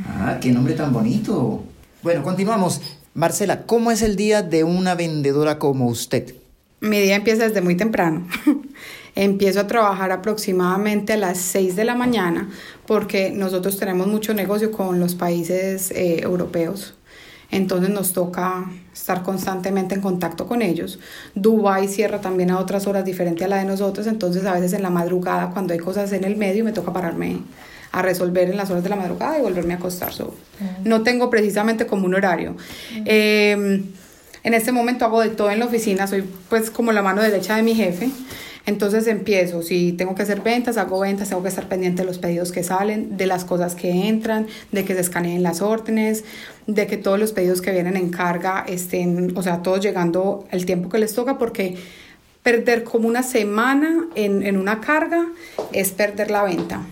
Ah, 0.07 0.39
qué 0.41 0.51
nombre 0.51 0.75
tan 0.75 0.93
bonito. 0.93 1.63
Bueno, 2.03 2.23
continuamos. 2.23 2.81
Marcela, 3.15 3.63
¿cómo 3.63 3.91
es 3.91 4.03
el 4.03 4.17
día 4.17 4.43
de 4.43 4.65
una 4.65 4.95
vendedora 4.95 5.59
como 5.59 5.87
usted? 5.87 6.35
Mi 6.81 7.01
día 7.01 7.17
empieza 7.17 7.45
desde 7.45 7.61
muy 7.61 7.77
temprano. 7.77 8.29
Empiezo 9.15 9.61
a 9.61 9.67
trabajar 9.67 10.13
aproximadamente 10.13 11.15
a 11.15 11.17
las 11.17 11.39
6 11.39 11.77
de 11.77 11.85
la 11.85 11.95
mañana 11.95 12.49
porque 12.87 13.31
nosotros 13.31 13.79
tenemos 13.79 14.07
mucho 14.07 14.35
negocio 14.35 14.71
con 14.71 15.01
los 15.01 15.15
países 15.15 15.91
eh, 15.91 16.21
europeos. 16.23 16.95
Entonces 17.51 17.89
nos 17.91 18.13
toca 18.13 18.67
estar 18.93 19.23
constantemente 19.23 19.95
en 19.95 20.03
contacto 20.03 20.47
con 20.47 20.61
ellos. 20.61 20.99
Dubai 21.35 21.89
cierra 21.89 22.21
también 22.21 22.51
a 22.51 22.59
otras 22.59 22.87
horas 22.87 23.05
diferentes 23.05 23.45
a 23.47 23.49
la 23.49 23.57
de 23.57 23.65
nosotros, 23.65 24.07
entonces 24.07 24.45
a 24.45 24.53
veces 24.53 24.75
en 24.75 24.83
la 24.83 24.91
madrugada 24.91 25.51
cuando 25.51 25.73
hay 25.73 25.79
cosas 25.79 26.13
en 26.13 26.25
el 26.25 26.37
medio 26.37 26.63
me 26.63 26.73
toca 26.73 26.93
pararme 26.93 27.39
a 27.91 28.03
resolver 28.03 28.51
en 28.51 28.57
las 28.59 28.71
horas 28.71 28.83
de 28.83 28.91
la 28.91 28.97
madrugada 28.97 29.39
y 29.39 29.41
volverme 29.41 29.73
a 29.73 29.77
acostar. 29.77 30.13
So, 30.13 30.35
No 30.85 31.03
tengo 31.03 31.31
precisamente 31.31 31.87
como 31.87 32.05
un 32.05 32.15
horario. 32.15 32.55
Eh, 33.07 33.83
en 34.43 34.55
este 34.55 34.73
momento 34.73 35.05
hago 35.05 35.21
de 35.21 35.31
todo 35.31 35.51
en 35.51 35.59
la 35.59 35.67
oficina, 35.67 36.07
soy 36.07 36.25
pues 36.49 36.71
como 36.71 36.93
la 36.93 37.03
mano 37.03 37.23
derecha 37.23 37.57
de 37.57 37.63
mi 37.63 37.75
jefe. 37.75 38.11
Entonces 38.69 39.07
empiezo, 39.07 39.63
si 39.63 39.93
tengo 39.93 40.15
que 40.15 40.21
hacer 40.21 40.43
ventas, 40.43 40.77
hago 40.77 41.01
ventas, 41.01 41.31
tengo 41.31 41.43
que 41.43 41.49
estar 41.49 41.71
pendiente 41.71 42.03
de 42.03 42.07
los 42.07 42.19
pedidos 42.19 42.53
que 42.53 42.63
salen, 42.63 43.17
de 43.17 43.27
las 43.27 43.47
cosas 43.47 43.75
que 43.75 43.91
entran, 44.09 44.47
de 44.73 44.85
que 44.85 44.93
se 44.93 45.01
escaneen 45.01 45.43
las 45.43 45.63
órdenes, 45.63 46.25
de 46.67 46.87
que 46.87 46.99
todos 46.99 47.19
los 47.19 47.33
pedidos 47.33 47.63
que 47.63 47.73
vienen 47.73 47.97
en 47.97 48.11
carga 48.11 48.67
estén, 48.69 49.35
o 49.35 49.43
sea, 49.43 49.63
todos 49.63 49.81
llegando 49.81 50.47
el 50.51 50.67
tiempo 50.67 50.91
que 50.91 50.99
les 50.99 51.15
toca, 51.15 51.39
porque 51.39 51.79
perder 52.43 52.85
como 52.85 53.09
una 53.09 53.23
semana 53.23 54.05
en, 54.15 54.43
en 54.43 54.59
una 54.59 54.83
carga 54.83 55.29
es 55.73 55.93
perder 55.93 56.31
la 56.31 56.43
venta. 56.43 56.83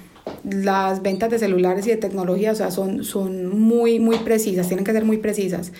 Las 0.45 1.03
ventas 1.03 1.31
de 1.31 1.39
celulares 1.39 1.87
y 1.87 1.91
de 1.91 1.99
tecnología, 1.99 2.53
o 2.53 2.55
sea, 2.55 2.71
son, 2.71 3.05
son 3.05 3.49
muy, 3.55 4.01
muy 4.01 4.17
precisas, 4.21 4.67
tienen 4.69 4.87
que 4.87 4.93
ser 4.93 5.05
muy 5.05 5.19
precisas. 5.19 5.73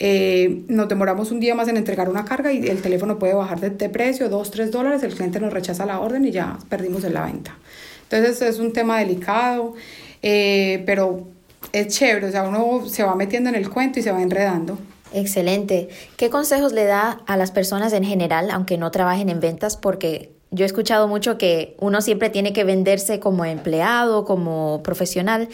Eh, 0.00 0.62
nos 0.68 0.88
demoramos 0.88 1.32
un 1.32 1.40
día 1.40 1.56
más 1.56 1.66
en 1.68 1.76
entregar 1.76 2.08
una 2.08 2.24
carga 2.24 2.52
y 2.52 2.66
el 2.68 2.80
teléfono 2.80 3.18
puede 3.18 3.34
bajar 3.34 3.58
de, 3.58 3.88
precio, 3.88 4.28
2, 4.28 4.50
3 4.50 4.70
dólares, 4.70 5.02
el 5.02 5.14
cliente 5.14 5.40
nos 5.40 5.52
rechaza 5.52 5.86
la 5.86 5.98
orden 5.98 6.24
y 6.24 6.30
ya 6.30 6.58
perdimos 6.68 7.02
en 7.04 7.14
la 7.14 7.24
venta. 7.24 7.56
Entonces 8.04 8.40
es 8.42 8.58
un 8.60 8.72
tema 8.72 9.00
delicado, 9.00 9.74
eh, 10.22 10.84
pero 10.86 11.26
es 11.72 11.88
chévere, 11.88 12.26
o 12.26 12.30
sea, 12.30 12.44
uno 12.44 12.86
se 12.88 13.02
va 13.02 13.16
metiendo 13.16 13.50
en 13.50 13.56
el 13.56 13.68
cuento 13.68 13.98
y 13.98 14.02
se 14.02 14.12
va 14.12 14.22
enredando. 14.22 14.78
Excelente. 15.12 15.88
¿Qué 16.16 16.30
consejos 16.30 16.72
le 16.72 16.84
da 16.84 17.20
a 17.26 17.36
las 17.36 17.50
personas 17.50 17.92
en 17.92 18.04
general, 18.04 18.50
aunque 18.50 18.78
no 18.78 18.90
trabajen 18.90 19.28
en 19.30 19.40
ventas? 19.40 19.76
Porque 19.76 20.37
yo 20.50 20.64
he 20.64 20.66
escuchado 20.66 21.08
mucho 21.08 21.36
que 21.36 21.76
uno 21.78 22.00
siempre 22.00 22.30
tiene 22.30 22.52
que 22.52 22.64
venderse 22.64 23.20
como 23.20 23.44
empleado, 23.44 24.24
como 24.24 24.82
profesional. 24.82 25.48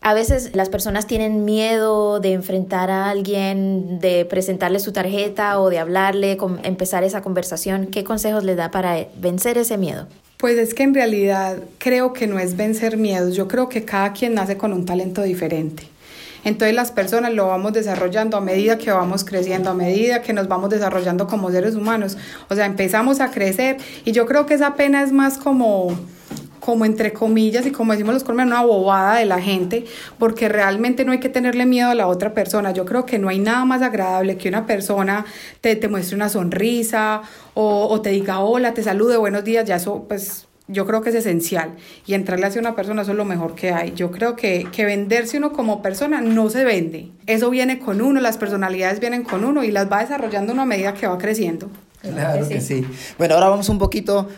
A 0.00 0.14
veces 0.14 0.54
las 0.54 0.70
personas 0.70 1.06
tienen 1.06 1.44
miedo 1.44 2.18
de 2.20 2.32
enfrentar 2.32 2.90
a 2.90 3.10
alguien, 3.10 3.98
de 3.98 4.24
presentarle 4.24 4.80
su 4.80 4.92
tarjeta 4.92 5.60
o 5.60 5.68
de 5.68 5.78
hablarle, 5.78 6.38
empezar 6.62 7.04
esa 7.04 7.20
conversación. 7.20 7.86
¿Qué 7.86 8.04
consejos 8.04 8.44
le 8.44 8.54
da 8.54 8.70
para 8.70 9.06
vencer 9.20 9.58
ese 9.58 9.76
miedo? 9.76 10.06
Pues 10.38 10.56
es 10.56 10.72
que 10.72 10.84
en 10.84 10.94
realidad 10.94 11.58
creo 11.78 12.12
que 12.12 12.28
no 12.28 12.38
es 12.38 12.56
vencer 12.56 12.96
miedos, 12.96 13.34
yo 13.34 13.48
creo 13.48 13.68
que 13.68 13.84
cada 13.84 14.12
quien 14.12 14.34
nace 14.34 14.56
con 14.56 14.72
un 14.72 14.86
talento 14.86 15.22
diferente. 15.22 15.87
Entonces 16.48 16.74
las 16.74 16.92
personas 16.92 17.34
lo 17.34 17.48
vamos 17.48 17.74
desarrollando 17.74 18.38
a 18.38 18.40
medida 18.40 18.78
que 18.78 18.90
vamos 18.90 19.22
creciendo, 19.22 19.68
a 19.68 19.74
medida 19.74 20.22
que 20.22 20.32
nos 20.32 20.48
vamos 20.48 20.70
desarrollando 20.70 21.26
como 21.26 21.50
seres 21.50 21.74
humanos. 21.74 22.16
O 22.48 22.54
sea, 22.54 22.64
empezamos 22.64 23.20
a 23.20 23.30
crecer 23.30 23.76
y 24.06 24.12
yo 24.12 24.26
creo 24.26 24.46
que 24.46 24.54
esa 24.54 24.74
pena 24.74 25.02
es 25.02 25.12
más 25.12 25.36
como 25.36 25.94
como 26.60 26.84
entre 26.84 27.14
comillas 27.14 27.64
y 27.64 27.70
como 27.70 27.92
decimos 27.92 28.12
los 28.12 28.24
colombianos, 28.24 28.52
una 28.52 28.66
bobada 28.66 29.16
de 29.16 29.24
la 29.24 29.40
gente, 29.40 29.86
porque 30.18 30.48
realmente 30.50 31.04
no 31.04 31.12
hay 31.12 31.20
que 31.20 31.30
tenerle 31.30 31.64
miedo 31.64 31.88
a 31.88 31.94
la 31.94 32.06
otra 32.06 32.34
persona. 32.34 32.72
Yo 32.72 32.84
creo 32.84 33.06
que 33.06 33.18
no 33.18 33.28
hay 33.30 33.38
nada 33.38 33.64
más 33.64 33.80
agradable 33.80 34.36
que 34.36 34.50
una 34.50 34.66
persona 34.66 35.24
te, 35.62 35.76
te 35.76 35.88
muestre 35.88 36.16
una 36.16 36.28
sonrisa 36.28 37.22
o, 37.54 37.88
o 37.88 38.00
te 38.02 38.10
diga 38.10 38.40
hola, 38.40 38.74
te 38.74 38.82
salude, 38.82 39.16
buenos 39.16 39.44
días, 39.44 39.66
ya 39.66 39.76
eso 39.76 40.04
pues 40.08 40.47
yo 40.68 40.86
creo 40.86 41.00
que 41.00 41.10
es 41.10 41.16
esencial. 41.16 41.72
Y 42.06 42.14
entrarle 42.14 42.46
hacia 42.46 42.60
una 42.60 42.76
persona 42.76 43.02
eso 43.02 43.10
es 43.12 43.16
lo 43.16 43.24
mejor 43.24 43.54
que 43.54 43.72
hay. 43.72 43.92
Yo 43.94 44.10
creo 44.10 44.36
que, 44.36 44.68
que 44.70 44.84
venderse 44.84 45.38
uno 45.38 45.52
como 45.52 45.82
persona 45.82 46.20
no 46.20 46.50
se 46.50 46.64
vende. 46.64 47.08
Eso 47.26 47.50
viene 47.50 47.78
con 47.78 48.00
uno, 48.00 48.20
las 48.20 48.38
personalidades 48.38 49.00
vienen 49.00 49.24
con 49.24 49.44
uno 49.44 49.64
y 49.64 49.70
las 49.70 49.90
va 49.90 50.00
desarrollando 50.00 50.52
uno 50.52 50.62
a 50.62 50.66
medida 50.66 50.94
que 50.94 51.06
va 51.06 51.18
creciendo. 51.18 51.70
Claro 52.02 52.46
que 52.46 52.60
sí. 52.60 52.86
Bueno, 53.18 53.34
ahora 53.34 53.48
vamos 53.48 53.68
un 53.68 53.78
poquito 53.78 54.28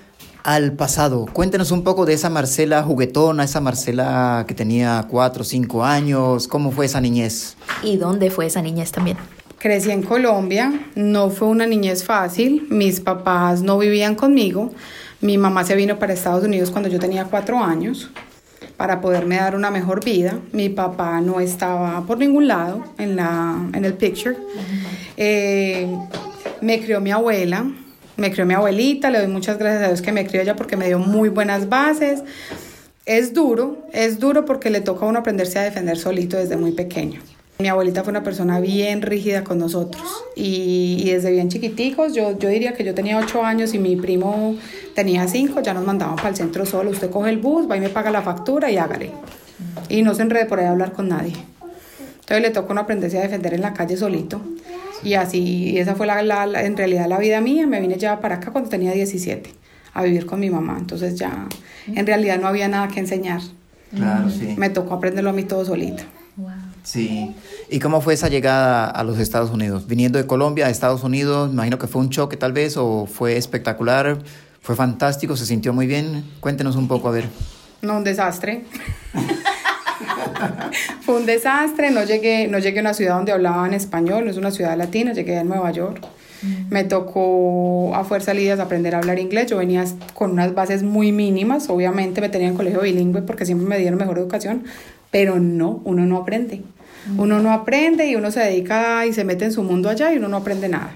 al 0.42 0.72
pasado. 0.72 1.26
Cuéntenos 1.32 1.70
un 1.70 1.84
poco 1.84 2.06
de 2.06 2.14
esa 2.14 2.30
Marcela 2.30 2.82
juguetona, 2.82 3.44
esa 3.44 3.60
Marcela 3.60 4.44
que 4.48 4.54
tenía 4.54 5.06
cuatro 5.08 5.42
o 5.42 5.44
cinco 5.44 5.84
años. 5.84 6.48
¿Cómo 6.48 6.70
fue 6.70 6.86
esa 6.86 7.00
niñez? 7.00 7.56
¿Y 7.82 7.96
dónde 7.96 8.30
fue 8.30 8.46
esa 8.46 8.62
niñez 8.62 8.92
también? 8.92 9.18
Crecí 9.58 9.90
en 9.90 10.02
Colombia, 10.02 10.72
no 10.94 11.28
fue 11.28 11.48
una 11.48 11.66
niñez 11.66 12.02
fácil, 12.02 12.66
mis 12.70 13.00
papás 13.00 13.60
no 13.60 13.76
vivían 13.76 14.14
conmigo, 14.14 14.72
mi 15.20 15.38
mamá 15.38 15.64
se 15.64 15.74
vino 15.74 15.98
para 15.98 16.12
Estados 16.12 16.44
Unidos 16.44 16.70
cuando 16.70 16.88
yo 16.88 16.98
tenía 16.98 17.24
cuatro 17.24 17.58
años 17.58 18.10
para 18.76 19.00
poderme 19.00 19.36
dar 19.36 19.54
una 19.54 19.70
mejor 19.70 20.02
vida, 20.04 20.38
mi 20.52 20.70
papá 20.70 21.20
no 21.20 21.40
estaba 21.40 22.06
por 22.06 22.18
ningún 22.18 22.48
lado 22.48 22.84
en, 22.98 23.16
la, 23.16 23.56
en 23.74 23.84
el 23.84 23.94
picture, 23.94 24.36
Eh, 25.22 25.86
me 26.62 26.80
crió 26.80 27.00
mi 27.00 27.10
abuela, 27.10 27.70
me 28.16 28.30
crió 28.30 28.46
mi 28.46 28.54
abuelita, 28.54 29.10
le 29.10 29.18
doy 29.18 29.28
muchas 29.28 29.58
gracias 29.58 29.82
a 29.82 29.88
Dios 29.88 30.00
que 30.00 30.12
me 30.12 30.26
crió 30.26 30.40
ella 30.40 30.56
porque 30.56 30.78
me 30.78 30.86
dio 30.86 30.98
muy 30.98 31.28
buenas 31.28 31.68
bases, 31.68 32.22
es 33.04 33.34
duro, 33.34 33.86
es 33.92 34.18
duro 34.18 34.46
porque 34.46 34.70
le 34.70 34.80
toca 34.80 35.04
a 35.04 35.08
uno 35.08 35.18
aprenderse 35.18 35.58
a 35.58 35.62
defender 35.62 35.98
solito 35.98 36.38
desde 36.38 36.56
muy 36.56 36.72
pequeño. 36.72 37.20
Mi 37.60 37.68
abuelita 37.68 38.02
fue 38.02 38.10
una 38.12 38.22
persona 38.22 38.58
bien 38.60 39.02
rígida 39.02 39.44
con 39.44 39.58
nosotros 39.58 40.02
y, 40.34 40.96
y 41.04 41.10
desde 41.10 41.30
bien 41.30 41.48
chiquiticos, 41.50 42.14
yo, 42.14 42.38
yo 42.38 42.48
diría 42.48 42.72
que 42.72 42.84
yo 42.84 42.94
tenía 42.94 43.18
ocho 43.18 43.44
años 43.44 43.74
y 43.74 43.78
mi 43.78 43.96
primo 43.96 44.56
tenía 44.94 45.28
cinco, 45.28 45.60
ya 45.60 45.74
nos 45.74 45.84
mandaban 45.84 46.16
para 46.16 46.30
el 46.30 46.36
centro 46.36 46.64
solo, 46.64 46.90
usted 46.90 47.10
coge 47.10 47.28
el 47.30 47.38
bus, 47.38 47.70
va 47.70 47.76
y 47.76 47.80
me 47.80 47.90
paga 47.90 48.10
la 48.10 48.22
factura 48.22 48.70
y 48.70 48.78
hágale. 48.78 49.10
Y 49.90 50.02
no 50.02 50.14
se 50.14 50.22
enrede 50.22 50.46
por 50.46 50.58
ahí 50.58 50.66
a 50.66 50.70
hablar 50.70 50.92
con 50.92 51.08
nadie. 51.08 51.34
Entonces 52.20 52.40
le 52.42 52.50
tocó 52.50 52.72
uno 52.72 52.80
aprenderse 52.82 53.18
a 53.18 53.22
defender 53.22 53.52
en 53.54 53.60
la 53.60 53.74
calle 53.74 53.96
solito. 53.96 54.40
Y 55.02 55.14
así, 55.14 55.70
y 55.72 55.78
esa 55.78 55.94
fue 55.94 56.06
la, 56.06 56.22
la- 56.22 56.46
la- 56.46 56.64
en 56.64 56.76
realidad 56.76 57.08
la 57.08 57.18
vida 57.18 57.40
mía. 57.40 57.66
Me 57.66 57.80
vine 57.80 57.96
ya 57.98 58.20
para 58.20 58.36
acá 58.36 58.52
cuando 58.52 58.70
tenía 58.70 58.92
17 58.92 59.50
a 59.92 60.02
vivir 60.02 60.24
con 60.26 60.40
mi 60.40 60.48
mamá. 60.48 60.76
Entonces 60.78 61.16
ya 61.16 61.46
en 61.88 62.06
realidad 62.06 62.38
no 62.40 62.46
había 62.46 62.68
nada 62.68 62.88
que 62.88 63.00
enseñar. 63.00 63.40
Claro, 63.94 64.30
sí. 64.30 64.54
Me 64.56 64.70
tocó 64.70 64.94
aprenderlo 64.94 65.30
a 65.30 65.32
mí 65.32 65.42
todo 65.42 65.64
solito. 65.64 66.04
Sí. 66.82 67.34
¿Y 67.68 67.78
cómo 67.78 68.00
fue 68.00 68.14
esa 68.14 68.28
llegada 68.28 68.86
a 68.86 69.04
los 69.04 69.18
Estados 69.18 69.50
Unidos? 69.50 69.86
Viniendo 69.86 70.18
de 70.18 70.26
Colombia 70.26 70.66
a 70.66 70.70
Estados 70.70 71.04
Unidos, 71.04 71.50
imagino 71.52 71.78
que 71.78 71.86
fue 71.86 72.00
un 72.02 72.10
choque 72.10 72.36
tal 72.36 72.52
vez 72.52 72.76
o 72.76 73.06
fue 73.06 73.36
espectacular, 73.36 74.18
fue 74.62 74.76
fantástico, 74.76 75.36
se 75.36 75.46
sintió 75.46 75.72
muy 75.72 75.86
bien. 75.86 76.24
Cuéntenos 76.40 76.76
un 76.76 76.88
poco, 76.88 77.08
a 77.08 77.12
ver. 77.12 77.28
No, 77.82 77.96
un 77.96 78.04
desastre. 78.04 78.64
Fue 81.02 81.16
un 81.16 81.26
desastre, 81.26 81.90
no 81.90 82.04
llegué, 82.04 82.48
no 82.48 82.58
llegué 82.58 82.78
a 82.78 82.82
una 82.82 82.94
ciudad 82.94 83.16
donde 83.16 83.32
hablaban 83.32 83.74
español, 83.74 84.24
no 84.24 84.30
es 84.30 84.36
una 84.36 84.50
ciudad 84.50 84.76
latina, 84.76 85.12
llegué 85.12 85.38
a 85.38 85.44
Nueva 85.44 85.70
York. 85.70 86.06
Me 86.70 86.84
tocó 86.84 87.94
a 87.94 88.04
fuerza 88.04 88.32
líneas 88.32 88.60
aprender 88.60 88.94
a 88.94 88.98
hablar 88.98 89.18
inglés. 89.18 89.50
Yo 89.50 89.58
venía 89.58 89.84
con 90.14 90.30
unas 90.30 90.54
bases 90.54 90.82
muy 90.82 91.12
mínimas, 91.12 91.68
obviamente 91.68 92.20
me 92.20 92.30
tenía 92.30 92.48
en 92.48 92.54
colegio 92.54 92.80
bilingüe 92.80 93.22
porque 93.22 93.44
siempre 93.44 93.66
me 93.66 93.78
dieron 93.78 93.98
mejor 93.98 94.18
educación, 94.18 94.64
pero 95.10 95.38
no, 95.38 95.80
uno 95.84 96.06
no 96.06 96.18
aprende. 96.18 96.62
Uno 97.16 97.40
no 97.40 97.52
aprende 97.52 98.06
y 98.06 98.14
uno 98.14 98.30
se 98.30 98.40
dedica 98.40 99.06
y 99.06 99.12
se 99.12 99.24
mete 99.24 99.46
en 99.46 99.52
su 99.52 99.62
mundo 99.62 99.88
allá 99.88 100.12
y 100.12 100.18
uno 100.18 100.28
no 100.28 100.36
aprende 100.36 100.68
nada. 100.68 100.92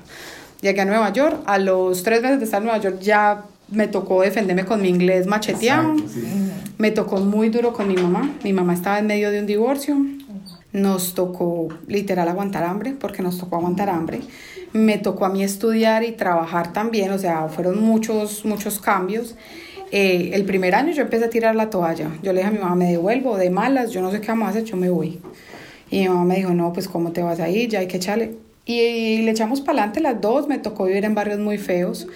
Llegué 0.60 0.80
a 0.82 0.84
Nueva 0.84 1.12
York, 1.12 1.42
a 1.46 1.58
los 1.58 2.02
tres 2.02 2.22
meses 2.22 2.38
de 2.38 2.44
estar 2.44 2.60
en 2.60 2.66
Nueva 2.66 2.80
York 2.80 3.00
ya 3.00 3.44
me 3.68 3.88
tocó 3.88 4.22
defenderme 4.22 4.64
con 4.64 4.82
mi 4.82 4.88
inglés 4.88 5.26
macheteado. 5.26 5.94
Me 6.78 6.90
tocó 6.90 7.18
muy 7.18 7.48
duro 7.48 7.72
con 7.72 7.88
mi 7.88 7.94
mamá. 7.94 8.30
Mi 8.42 8.52
mamá 8.52 8.74
estaba 8.74 8.98
en 8.98 9.06
medio 9.06 9.30
de 9.30 9.40
un 9.40 9.46
divorcio. 9.46 9.96
Nos 10.72 11.14
tocó 11.14 11.68
literal 11.86 12.28
aguantar 12.28 12.64
hambre, 12.64 12.94
porque 12.98 13.22
nos 13.22 13.38
tocó 13.38 13.56
aguantar 13.56 13.88
hambre. 13.90 14.20
Me 14.74 14.98
tocó 14.98 15.24
a 15.24 15.30
mí 15.30 15.42
estudiar 15.42 16.04
y 16.04 16.12
trabajar 16.12 16.74
también, 16.74 17.10
o 17.12 17.18
sea, 17.18 17.48
fueron 17.48 17.80
muchos, 17.82 18.44
muchos 18.44 18.78
cambios. 18.78 19.34
Eh, 19.92 20.32
el 20.34 20.44
primer 20.44 20.74
año 20.74 20.92
yo 20.92 21.02
empecé 21.02 21.24
a 21.24 21.30
tirar 21.30 21.54
la 21.54 21.70
toalla. 21.70 22.10
Yo 22.22 22.32
le 22.32 22.40
dije 22.40 22.48
a 22.48 22.52
mi 22.52 22.58
mamá, 22.58 22.74
me 22.74 22.90
devuelvo 22.90 23.38
de 23.38 23.48
malas, 23.50 23.92
yo 23.92 24.02
no 24.02 24.10
sé 24.10 24.20
qué 24.20 24.26
vamos 24.26 24.48
a 24.48 24.50
hacer, 24.50 24.64
yo 24.64 24.76
me 24.76 24.90
voy. 24.90 25.20
Y 25.90 26.00
mi 26.00 26.08
mamá 26.08 26.24
me 26.24 26.36
dijo, 26.36 26.52
no, 26.52 26.72
pues 26.72 26.88
cómo 26.88 27.12
te 27.12 27.22
vas 27.22 27.40
a 27.40 27.48
ir, 27.48 27.70
ya 27.70 27.78
hay 27.78 27.86
que 27.86 27.96
echarle. 27.98 28.34
Y, 28.66 29.22
le 29.22 29.30
echamos 29.30 29.60
para 29.60 29.78
adelante 29.78 30.00
las 30.00 30.20
dos, 30.20 30.48
me 30.48 30.58
tocó 30.58 30.86
vivir 30.86 31.04
en 31.04 31.14
barrios 31.14 31.38
muy 31.38 31.56
feos. 31.56 32.08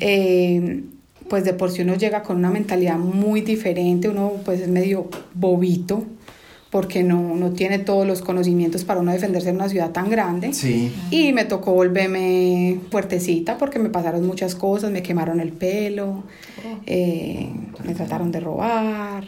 Eh, 0.00 0.82
pues 1.30 1.44
de 1.44 1.54
por 1.54 1.70
sí 1.70 1.82
uno 1.82 1.94
llega 1.94 2.24
con 2.24 2.36
una 2.36 2.50
mentalidad 2.50 2.98
muy 2.98 3.40
diferente, 3.40 4.08
uno 4.08 4.32
pues 4.44 4.60
es 4.60 4.68
medio 4.68 5.08
bobito, 5.32 6.02
porque 6.70 7.02
no, 7.02 7.34
no 7.34 7.50
tiene 7.50 7.80
todos 7.80 8.06
los 8.06 8.22
conocimientos 8.22 8.84
para 8.84 9.00
uno 9.00 9.12
defenderse 9.12 9.48
en 9.48 9.56
una 9.56 9.68
ciudad 9.68 9.90
tan 9.90 10.08
grande. 10.08 10.52
Sí. 10.52 10.94
Y 11.10 11.32
me 11.32 11.44
tocó 11.44 11.72
volverme 11.72 12.78
fuertecita 12.90 13.58
porque 13.58 13.80
me 13.80 13.90
pasaron 13.90 14.24
muchas 14.24 14.54
cosas, 14.54 14.92
me 14.92 15.02
quemaron 15.02 15.40
el 15.40 15.52
pelo, 15.52 16.22
eh, 16.86 17.48
me 17.84 17.94
trataron 17.94 18.30
de 18.30 18.38
robar, 18.38 19.24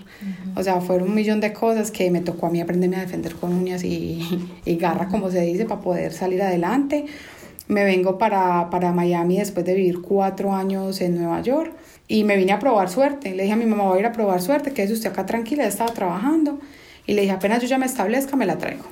o 0.54 0.62
sea, 0.62 0.80
fueron 0.80 1.08
un 1.08 1.14
millón 1.16 1.40
de 1.40 1.52
cosas 1.52 1.90
que 1.90 2.12
me 2.12 2.20
tocó 2.20 2.46
a 2.46 2.50
mí 2.50 2.60
aprenderme 2.60 2.96
a 2.96 3.00
defender 3.00 3.34
con 3.34 3.52
uñas 3.52 3.82
y, 3.82 4.20
y 4.64 4.76
garra, 4.76 5.08
como 5.08 5.28
se 5.30 5.40
dice, 5.40 5.64
para 5.64 5.80
poder 5.80 6.12
salir 6.12 6.42
adelante. 6.42 7.06
Me 7.66 7.84
vengo 7.84 8.18
para, 8.18 8.70
para 8.70 8.92
Miami 8.92 9.38
después 9.38 9.66
de 9.66 9.74
vivir 9.74 10.00
cuatro 10.00 10.52
años 10.54 11.00
en 11.00 11.16
Nueva 11.16 11.40
York 11.40 11.72
y 12.06 12.22
me 12.22 12.36
vine 12.36 12.52
a 12.52 12.58
probar 12.58 12.88
suerte. 12.88 13.34
Le 13.34 13.44
dije 13.44 13.54
a 13.54 13.56
mi 13.56 13.66
mamá, 13.66 13.84
voy 13.84 13.96
a 13.96 14.00
ir 14.00 14.06
a 14.06 14.12
probar 14.12 14.40
suerte, 14.42 14.72
quédese 14.72 14.94
usted 14.94 15.10
acá 15.10 15.26
tranquila, 15.26 15.66
estaba 15.66 15.92
trabajando. 15.92 16.60
Y 17.06 17.14
le 17.14 17.22
dije, 17.22 17.32
apenas 17.32 17.60
yo 17.60 17.68
ya 17.68 17.78
me 17.78 17.86
establezca, 17.86 18.36
me 18.36 18.46
la 18.46 18.58
traigo. 18.58 18.84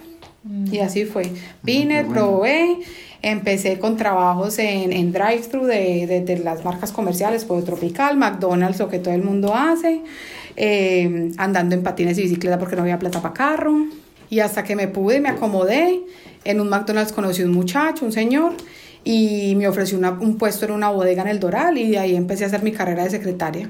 Y 0.73 0.79
así 0.79 1.05
fue. 1.05 1.31
Vine, 1.63 2.05
probé, 2.05 2.79
empecé 3.21 3.79
con 3.79 3.97
trabajos 3.97 4.59
en, 4.59 4.93
en 4.93 5.13
drive-thru 5.13 5.67
de, 5.67 6.25
de, 6.25 6.39
las 6.39 6.65
marcas 6.65 6.93
comerciales, 6.93 7.45
Pueblo 7.45 7.65
Tropical, 7.65 8.17
McDonald's, 8.17 8.79
lo 8.79 8.89
que 8.89 8.99
todo 8.99 9.13
el 9.13 9.23
mundo 9.23 9.55
hace, 9.55 10.01
eh, 10.57 11.31
andando 11.37 11.75
en 11.75 11.83
patines 11.83 12.17
y 12.19 12.23
bicicleta 12.23 12.59
porque 12.59 12.77
no 12.77 12.83
había 12.83 12.99
plata 12.99 13.21
para 13.21 13.35
carro. 13.35 13.87
Y 14.31 14.41
hasta 14.41 14.65
que 14.65 14.77
me 14.77 14.89
pude 14.89 15.21
me 15.21 15.29
acomodé, 15.29 16.01
en 16.45 16.61
un 16.61 16.69
McDonald's 16.69 17.13
conocí 17.13 17.43
un 17.43 17.53
muchacho, 17.53 18.07
un 18.07 18.13
señor, 18.13 18.55
y 19.05 19.55
me 19.57 19.69
ofreció 19.69 19.99
un 19.99 20.39
puesto 20.39 20.65
en 20.67 20.73
una 20.73 20.91
bodega 20.91 21.23
en 21.23 21.29
el 21.29 21.41
Doral 21.41 21.77
y 21.79 21.91
de 21.91 21.99
ahí 21.99 22.17
empecé 22.17 22.45
a 22.45 22.47
hacer 22.47 22.63
mi 22.63 22.73
carrera 22.73 23.05
de 23.05 23.11
secretaria. 23.11 23.69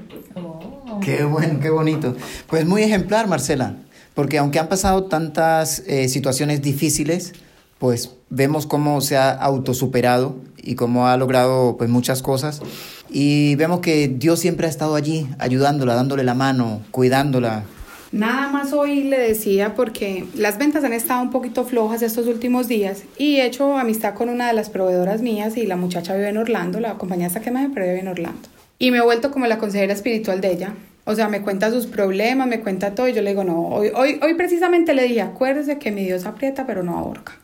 Qué 1.01 1.23
bueno, 1.23 1.59
qué 1.59 1.69
bonito. 1.69 2.15
Pues 2.47 2.65
muy 2.65 2.83
ejemplar, 2.83 3.27
Marcela, 3.27 3.75
porque 4.13 4.37
aunque 4.37 4.59
han 4.59 4.69
pasado 4.69 5.05
tantas 5.05 5.83
eh, 5.87 6.07
situaciones 6.09 6.61
difíciles, 6.61 7.33
pues 7.79 8.11
vemos 8.29 8.67
cómo 8.67 9.01
se 9.01 9.17
ha 9.17 9.31
autosuperado 9.31 10.35
y 10.61 10.75
cómo 10.75 11.07
ha 11.07 11.17
logrado 11.17 11.77
pues 11.77 11.89
muchas 11.89 12.21
cosas 12.21 12.61
y 13.09 13.55
vemos 13.55 13.79
que 13.79 14.07
Dios 14.07 14.39
siempre 14.39 14.67
ha 14.67 14.69
estado 14.69 14.95
allí 14.95 15.27
ayudándola, 15.39 15.95
dándole 15.95 16.23
la 16.23 16.35
mano, 16.35 16.81
cuidándola, 16.91 17.63
Nada 18.11 18.49
más 18.49 18.73
hoy 18.73 19.05
le 19.05 19.17
decía 19.17 19.73
porque 19.73 20.25
las 20.35 20.57
ventas 20.57 20.83
han 20.83 20.91
estado 20.91 21.21
un 21.21 21.29
poquito 21.29 21.63
flojas 21.63 22.01
estos 22.01 22.27
últimos 22.27 22.67
días 22.67 23.03
y 23.17 23.37
he 23.37 23.45
hecho 23.45 23.77
amistad 23.77 24.15
con 24.15 24.27
una 24.27 24.47
de 24.47 24.53
las 24.53 24.69
proveedoras 24.69 25.21
mías 25.21 25.55
y 25.55 25.65
la 25.65 25.77
muchacha 25.77 26.13
vive 26.13 26.27
en 26.27 26.37
Orlando, 26.37 26.81
la 26.81 26.95
compañía 26.95 27.27
está 27.27 27.39
que 27.39 27.51
me 27.51 27.69
pero 27.69 27.85
vive 27.85 28.01
en 28.01 28.09
Orlando. 28.09 28.49
Y 28.79 28.91
me 28.91 28.97
he 28.97 29.01
vuelto 29.01 29.31
como 29.31 29.47
la 29.47 29.59
consejera 29.59 29.93
espiritual 29.93 30.41
de 30.41 30.51
ella. 30.51 30.73
O 31.05 31.15
sea, 31.15 31.27
me 31.29 31.41
cuenta 31.41 31.71
sus 31.71 31.87
problemas, 31.87 32.47
me 32.47 32.59
cuenta 32.59 32.93
todo 32.93 33.07
y 33.07 33.13
yo 33.13 33.21
le 33.21 33.31
digo, 33.31 33.43
no, 33.43 33.67
hoy, 33.67 33.91
hoy, 33.95 34.19
hoy 34.21 34.33
precisamente 34.35 34.93
le 34.93 35.03
dije, 35.03 35.21
acuérdese 35.21 35.79
que 35.79 35.91
mi 35.91 36.05
Dios 36.05 36.25
aprieta 36.25 36.67
pero 36.67 36.83
no 36.83 36.97
ahorca. 36.97 37.39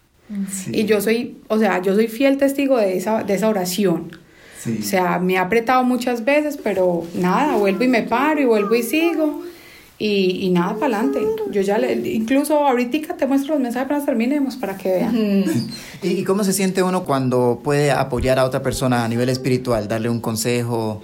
Y 0.71 0.85
yo 0.85 0.99
soy, 0.99 1.37
o 1.47 1.57
sea, 1.57 1.81
yo 1.81 1.95
soy 1.95 2.07
fiel 2.07 2.37
testigo 2.37 2.77
de 2.77 2.97
esa, 2.97 3.23
de 3.23 3.33
esa 3.33 3.47
oración. 3.47 4.11
O 4.67 4.83
sea, 4.83 5.19
me 5.19 5.37
ha 5.37 5.43
apretado 5.43 5.83
muchas 5.85 6.25
veces, 6.25 6.57
pero 6.61 7.05
nada, 7.15 7.55
vuelvo 7.55 7.83
y 7.85 7.87
me 7.87 8.03
paro 8.03 8.41
y 8.41 8.45
vuelvo 8.45 8.75
y 8.75 8.83
sigo. 8.83 9.43
Y, 9.99 10.45
y 10.45 10.49
nada, 10.49 10.75
para 10.75 10.99
adelante. 10.99 11.25
Yo 11.51 11.61
ya 11.61 11.77
le, 11.77 11.93
incluso 11.93 12.67
ahorita 12.67 13.15
te 13.15 13.25
muestro 13.25 13.53
los 13.53 13.63
mensajes 13.63 13.87
para 13.87 14.05
terminemos 14.05 14.57
para 14.57 14.77
que 14.77 14.91
vean. 14.91 15.45
¿Y 16.03 16.23
cómo 16.23 16.43
se 16.43 16.51
siente 16.53 16.83
uno 16.83 17.05
cuando 17.05 17.61
puede 17.63 17.91
apoyar 17.91 18.37
a 18.37 18.45
otra 18.45 18.61
persona 18.61 19.05
a 19.05 19.07
nivel 19.07 19.29
espiritual, 19.29 19.87
darle 19.87 20.09
un 20.09 20.19
consejo? 20.19 21.01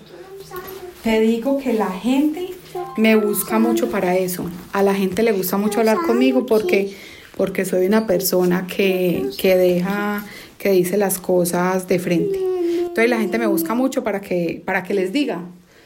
Te 1.04 1.20
digo 1.20 1.58
que 1.58 1.74
la 1.74 1.92
gente 1.92 2.50
me 2.96 3.16
busca 3.18 3.60
mucho 3.60 3.90
para 3.90 4.16
eso. 4.18 4.50
A 4.72 4.84
la 4.84 4.96
gente 4.96 5.22
le 5.22 5.34
gusta 5.34 5.58
mucho 5.58 5.80
hablar 5.80 5.98
conmigo 5.98 6.46
porque, 6.46 6.96
porque 7.36 7.66
soy 7.66 7.86
una 7.86 8.08
persona 8.08 8.68
que, 8.68 9.30
que 9.38 9.58
deja, 9.58 10.26
que 10.58 10.72
dice 10.72 10.98
las 10.98 11.20
cosas 11.20 11.90
de 11.90 12.00
frente. 12.00 12.40
Entonces 12.80 13.10
la 13.10 13.20
gente 13.20 13.38
me 13.38 13.48
busca 13.48 13.74
mucho 13.74 14.04
para 14.04 14.22
que, 14.22 14.62
para 14.64 14.84
que 14.84 14.94
les 14.94 15.12
diga. 15.12 15.42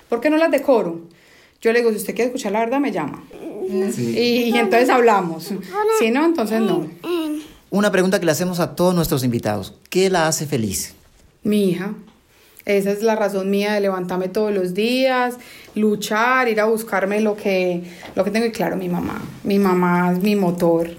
¿Por 0.08 0.22
qué 0.22 0.30
no 0.30 0.38
las 0.38 0.52
decoro? 0.52 1.02
Yo 1.62 1.74
le 1.74 1.80
digo, 1.80 1.90
si 1.90 1.98
usted 1.98 2.14
quiere 2.14 2.28
escuchar 2.28 2.52
la 2.52 2.60
verdad, 2.60 2.80
me 2.80 2.92
llama. 2.92 3.24
Y, 3.70 4.56
entonces 4.56 4.90
hablamos. 4.90 5.52
Si 6.00 6.12
no, 6.12 6.26
entonces 6.26 6.62
no. 6.62 6.88
Una 7.70 7.92
pregunta 7.92 8.20
que 8.20 8.26
le 8.26 8.32
hacemos 8.32 8.60
a 8.60 8.76
todos 8.76 8.94
nuestros 8.94 9.24
invitados. 9.24 9.74
¿Qué 9.90 10.10
la 10.10 10.28
hace 10.28 10.46
feliz? 10.46 10.94
Mi 11.44 11.72
hija. 11.72 11.94
Esa 12.68 12.92
es 12.92 13.02
la 13.02 13.16
razón 13.16 13.50
mía 13.50 13.74
de 13.74 13.80
levantarme 13.80 14.28
todos 14.28 14.54
los 14.54 14.74
días, 14.74 15.36
luchar, 15.74 16.50
ir 16.50 16.60
a 16.60 16.66
buscarme 16.66 17.22
lo 17.22 17.36
que, 17.36 17.82
lo 18.14 18.24
que 18.24 18.32
tengo. 18.32 18.46
Y 18.46 18.52
claro, 18.52 18.76
mi 18.76 18.90
mamá. 18.90 19.22
Mi 19.44 19.58
mamá 19.58 20.12
es 20.12 20.20
mi 20.22 20.36
motor. 20.36 20.90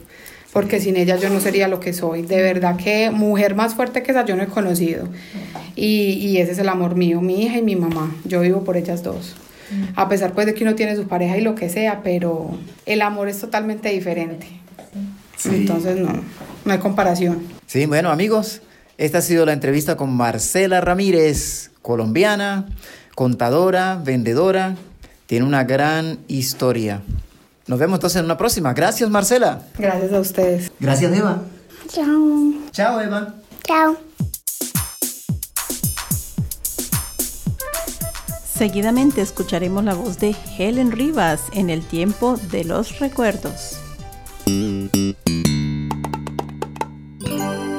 Porque 0.52 0.80
sin 0.80 0.96
ella 0.96 1.16
yo 1.16 1.28
no 1.28 1.40
sería 1.40 1.68
lo 1.68 1.78
que 1.78 1.92
soy. 1.92 2.22
De 2.22 2.40
verdad 2.40 2.76
que 2.76 3.10
mujer 3.10 3.54
más 3.54 3.74
fuerte 3.74 4.02
que 4.02 4.12
esa 4.12 4.24
yo 4.24 4.34
no 4.34 4.42
he 4.42 4.46
conocido. 4.46 5.06
Y, 5.76 6.14
y 6.14 6.38
ese 6.38 6.52
es 6.52 6.58
el 6.58 6.70
amor 6.70 6.96
mío, 6.96 7.20
mi 7.20 7.42
hija 7.42 7.58
y 7.58 7.62
mi 7.62 7.76
mamá. 7.76 8.14
Yo 8.24 8.40
vivo 8.40 8.64
por 8.64 8.76
ellas 8.76 9.02
dos 9.02 9.36
a 9.96 10.08
pesar 10.08 10.32
pues 10.32 10.46
de 10.46 10.54
que 10.54 10.64
uno 10.64 10.74
tiene 10.74 10.96
su 10.96 11.06
pareja 11.06 11.36
y 11.36 11.40
lo 11.40 11.54
que 11.54 11.68
sea, 11.68 12.00
pero 12.02 12.50
el 12.86 13.02
amor 13.02 13.28
es 13.28 13.38
totalmente 13.38 13.90
diferente. 13.90 14.46
Entonces 15.44 15.98
no, 15.98 16.08
no 16.64 16.72
hay 16.72 16.78
comparación. 16.78 17.42
Sí, 17.66 17.86
bueno 17.86 18.10
amigos, 18.10 18.62
esta 18.98 19.18
ha 19.18 19.22
sido 19.22 19.46
la 19.46 19.52
entrevista 19.52 19.96
con 19.96 20.12
Marcela 20.12 20.80
Ramírez, 20.80 21.70
colombiana, 21.82 22.66
contadora, 23.14 24.00
vendedora, 24.04 24.76
tiene 25.26 25.46
una 25.46 25.62
gran 25.62 26.18
historia. 26.26 27.02
Nos 27.68 27.78
vemos 27.78 27.98
entonces 27.98 28.18
en 28.18 28.24
una 28.24 28.36
próxima. 28.36 28.74
Gracias 28.74 29.08
Marcela. 29.08 29.62
Gracias 29.78 30.12
a 30.12 30.20
ustedes. 30.20 30.72
Gracias 30.80 31.16
Eva. 31.16 31.42
Chao. 31.88 32.54
Chao 32.72 33.00
Eva. 33.00 33.34
Chao. 33.64 33.96
Seguidamente 38.52 39.20
escucharemos 39.20 39.84
la 39.84 39.94
voz 39.94 40.18
de 40.18 40.34
Helen 40.58 40.90
Rivas 40.90 41.42
en 41.52 41.70
el 41.70 41.86
tiempo 41.86 42.36
de 42.50 42.64
los 42.64 42.98
recuerdos. 42.98 43.78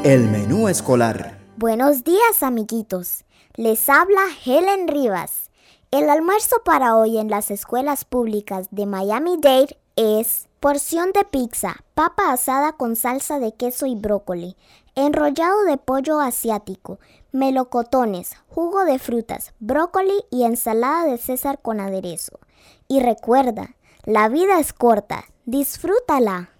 El 0.05 0.29
menú 0.29 0.69
escolar. 0.69 1.37
Buenos 1.57 2.05
días 2.05 2.41
amiguitos, 2.41 3.25
les 3.55 3.89
habla 3.89 4.21
Helen 4.45 4.87
Rivas. 4.87 5.51
El 5.91 6.09
almuerzo 6.09 6.61
para 6.63 6.95
hoy 6.95 7.17
en 7.17 7.29
las 7.29 7.51
escuelas 7.51 8.05
públicas 8.05 8.69
de 8.71 8.85
Miami-Dade 8.85 9.77
es 9.97 10.47
porción 10.61 11.11
de 11.11 11.25
pizza, 11.25 11.83
papa 11.95 12.31
asada 12.31 12.71
con 12.71 12.95
salsa 12.95 13.39
de 13.39 13.53
queso 13.53 13.87
y 13.87 13.95
brócoli, 13.95 14.55
enrollado 14.95 15.63
de 15.65 15.75
pollo 15.75 16.21
asiático, 16.21 16.99
melocotones, 17.33 18.37
jugo 18.47 18.85
de 18.85 18.99
frutas, 18.99 19.53
brócoli 19.59 20.23
y 20.31 20.45
ensalada 20.45 21.03
de 21.03 21.17
César 21.17 21.59
con 21.61 21.81
aderezo. 21.81 22.39
Y 22.87 23.01
recuerda, 23.01 23.75
la 24.05 24.29
vida 24.29 24.61
es 24.61 24.71
corta, 24.71 25.25
disfrútala. 25.43 26.51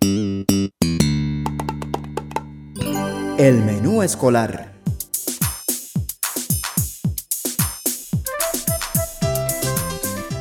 El 3.39 3.63
menú 3.63 4.03
escolar. 4.03 4.73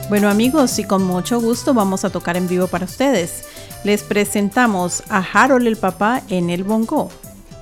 Bueno 0.08 0.28
amigos, 0.28 0.80
y 0.80 0.84
con 0.84 1.04
mucho 1.04 1.40
gusto 1.40 1.74
vamos 1.74 2.04
a 2.04 2.10
tocar 2.10 2.36
en 2.36 2.48
vivo 2.48 2.66
para 2.66 2.86
ustedes. 2.86 3.44
Les 3.84 4.02
presentamos 4.02 5.04
a 5.10 5.18
Harold 5.18 5.68
el 5.68 5.76
papá 5.76 6.22
en 6.28 6.50
el 6.50 6.64
bongo, 6.64 7.08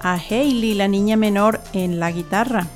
a 0.01 0.15
Hailey 0.15 0.73
la 0.73 0.89
niña 0.89 1.19
menor 1.19 1.61
en 1.75 2.01
la 2.01 2.11
guitarra, 2.13 2.67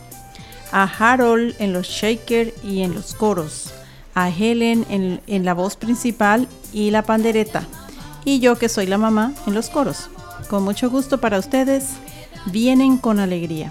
a 0.70 0.83
Harold 0.83 1.55
en 1.61 1.73
los 1.73 1.88
shaker 1.88 2.53
y 2.62 2.83
en 2.83 2.92
los 2.94 3.14
coros, 3.14 3.73
a 4.14 4.29
Helen 4.29 4.85
en, 4.90 5.23
en 5.27 5.46
la 5.46 5.55
voz 5.55 5.77
principal 5.77 6.46
y 6.75 6.90
la 6.90 7.05
pandereta, 7.05 7.66
y 8.27 8.38
yo 8.40 8.59
que 8.59 8.68
soy 8.68 8.87
la 8.87 8.99
mamá 8.99 9.33
en 9.46 9.55
los 9.55 9.70
coros. 9.70 10.11
Con 10.51 10.62
mucho 10.62 10.90
gusto 10.90 11.23
para 11.23 11.38
ustedes, 11.38 11.87
vienen 12.46 12.98
con 12.98 13.20
alegría. 13.20 13.70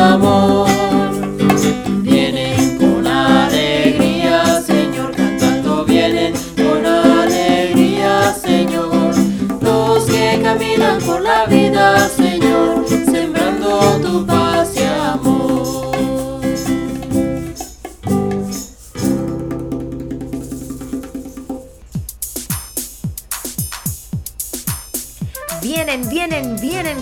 amor. 0.00 0.99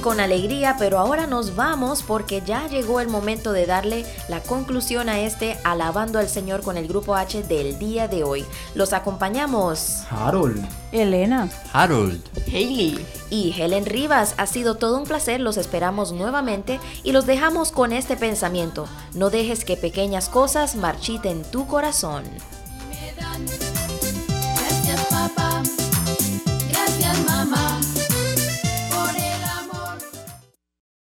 Con 0.01 0.21
alegría, 0.21 0.77
pero 0.79 0.99
ahora 0.99 1.27
nos 1.27 1.57
vamos 1.57 2.03
porque 2.03 2.43
ya 2.45 2.69
llegó 2.69 3.01
el 3.01 3.09
momento 3.09 3.53
de 3.53 3.67
darle 3.67 4.05
la 4.29 4.41
conclusión 4.41 5.09
a 5.09 5.21
este 5.21 5.59
Alabando 5.65 6.19
al 6.19 6.29
Señor 6.29 6.63
con 6.63 6.77
el 6.77 6.89
grupo 6.89 7.15
H 7.15 7.43
del 7.43 7.79
día 7.79 8.09
de 8.09 8.25
hoy. 8.25 8.45
Los 8.75 8.93
acompañamos 8.93 10.05
Harold. 10.11 10.67
Elena, 10.93 11.49
Harold. 11.73 12.23
Hailey. 12.47 13.05
y 13.31 13.55
Helen 13.59 13.87
Rivas. 13.87 14.35
Ha 14.37 14.47
sido 14.47 14.77
todo 14.77 14.99
un 14.99 15.05
placer, 15.05 15.41
los 15.41 15.57
esperamos 15.57 16.13
nuevamente 16.13 16.81
y 17.03 17.13
los 17.13 17.27
dejamos 17.27 17.73
con 17.73 17.93
este 17.93 18.17
pensamiento. 18.17 18.87
No 19.15 19.31
dejes 19.31 19.65
que 19.65 19.77
pequeñas 19.77 20.29
cosas 20.29 20.77
marchiten 20.77 21.43
tu 21.51 21.67
corazón. 21.67 22.25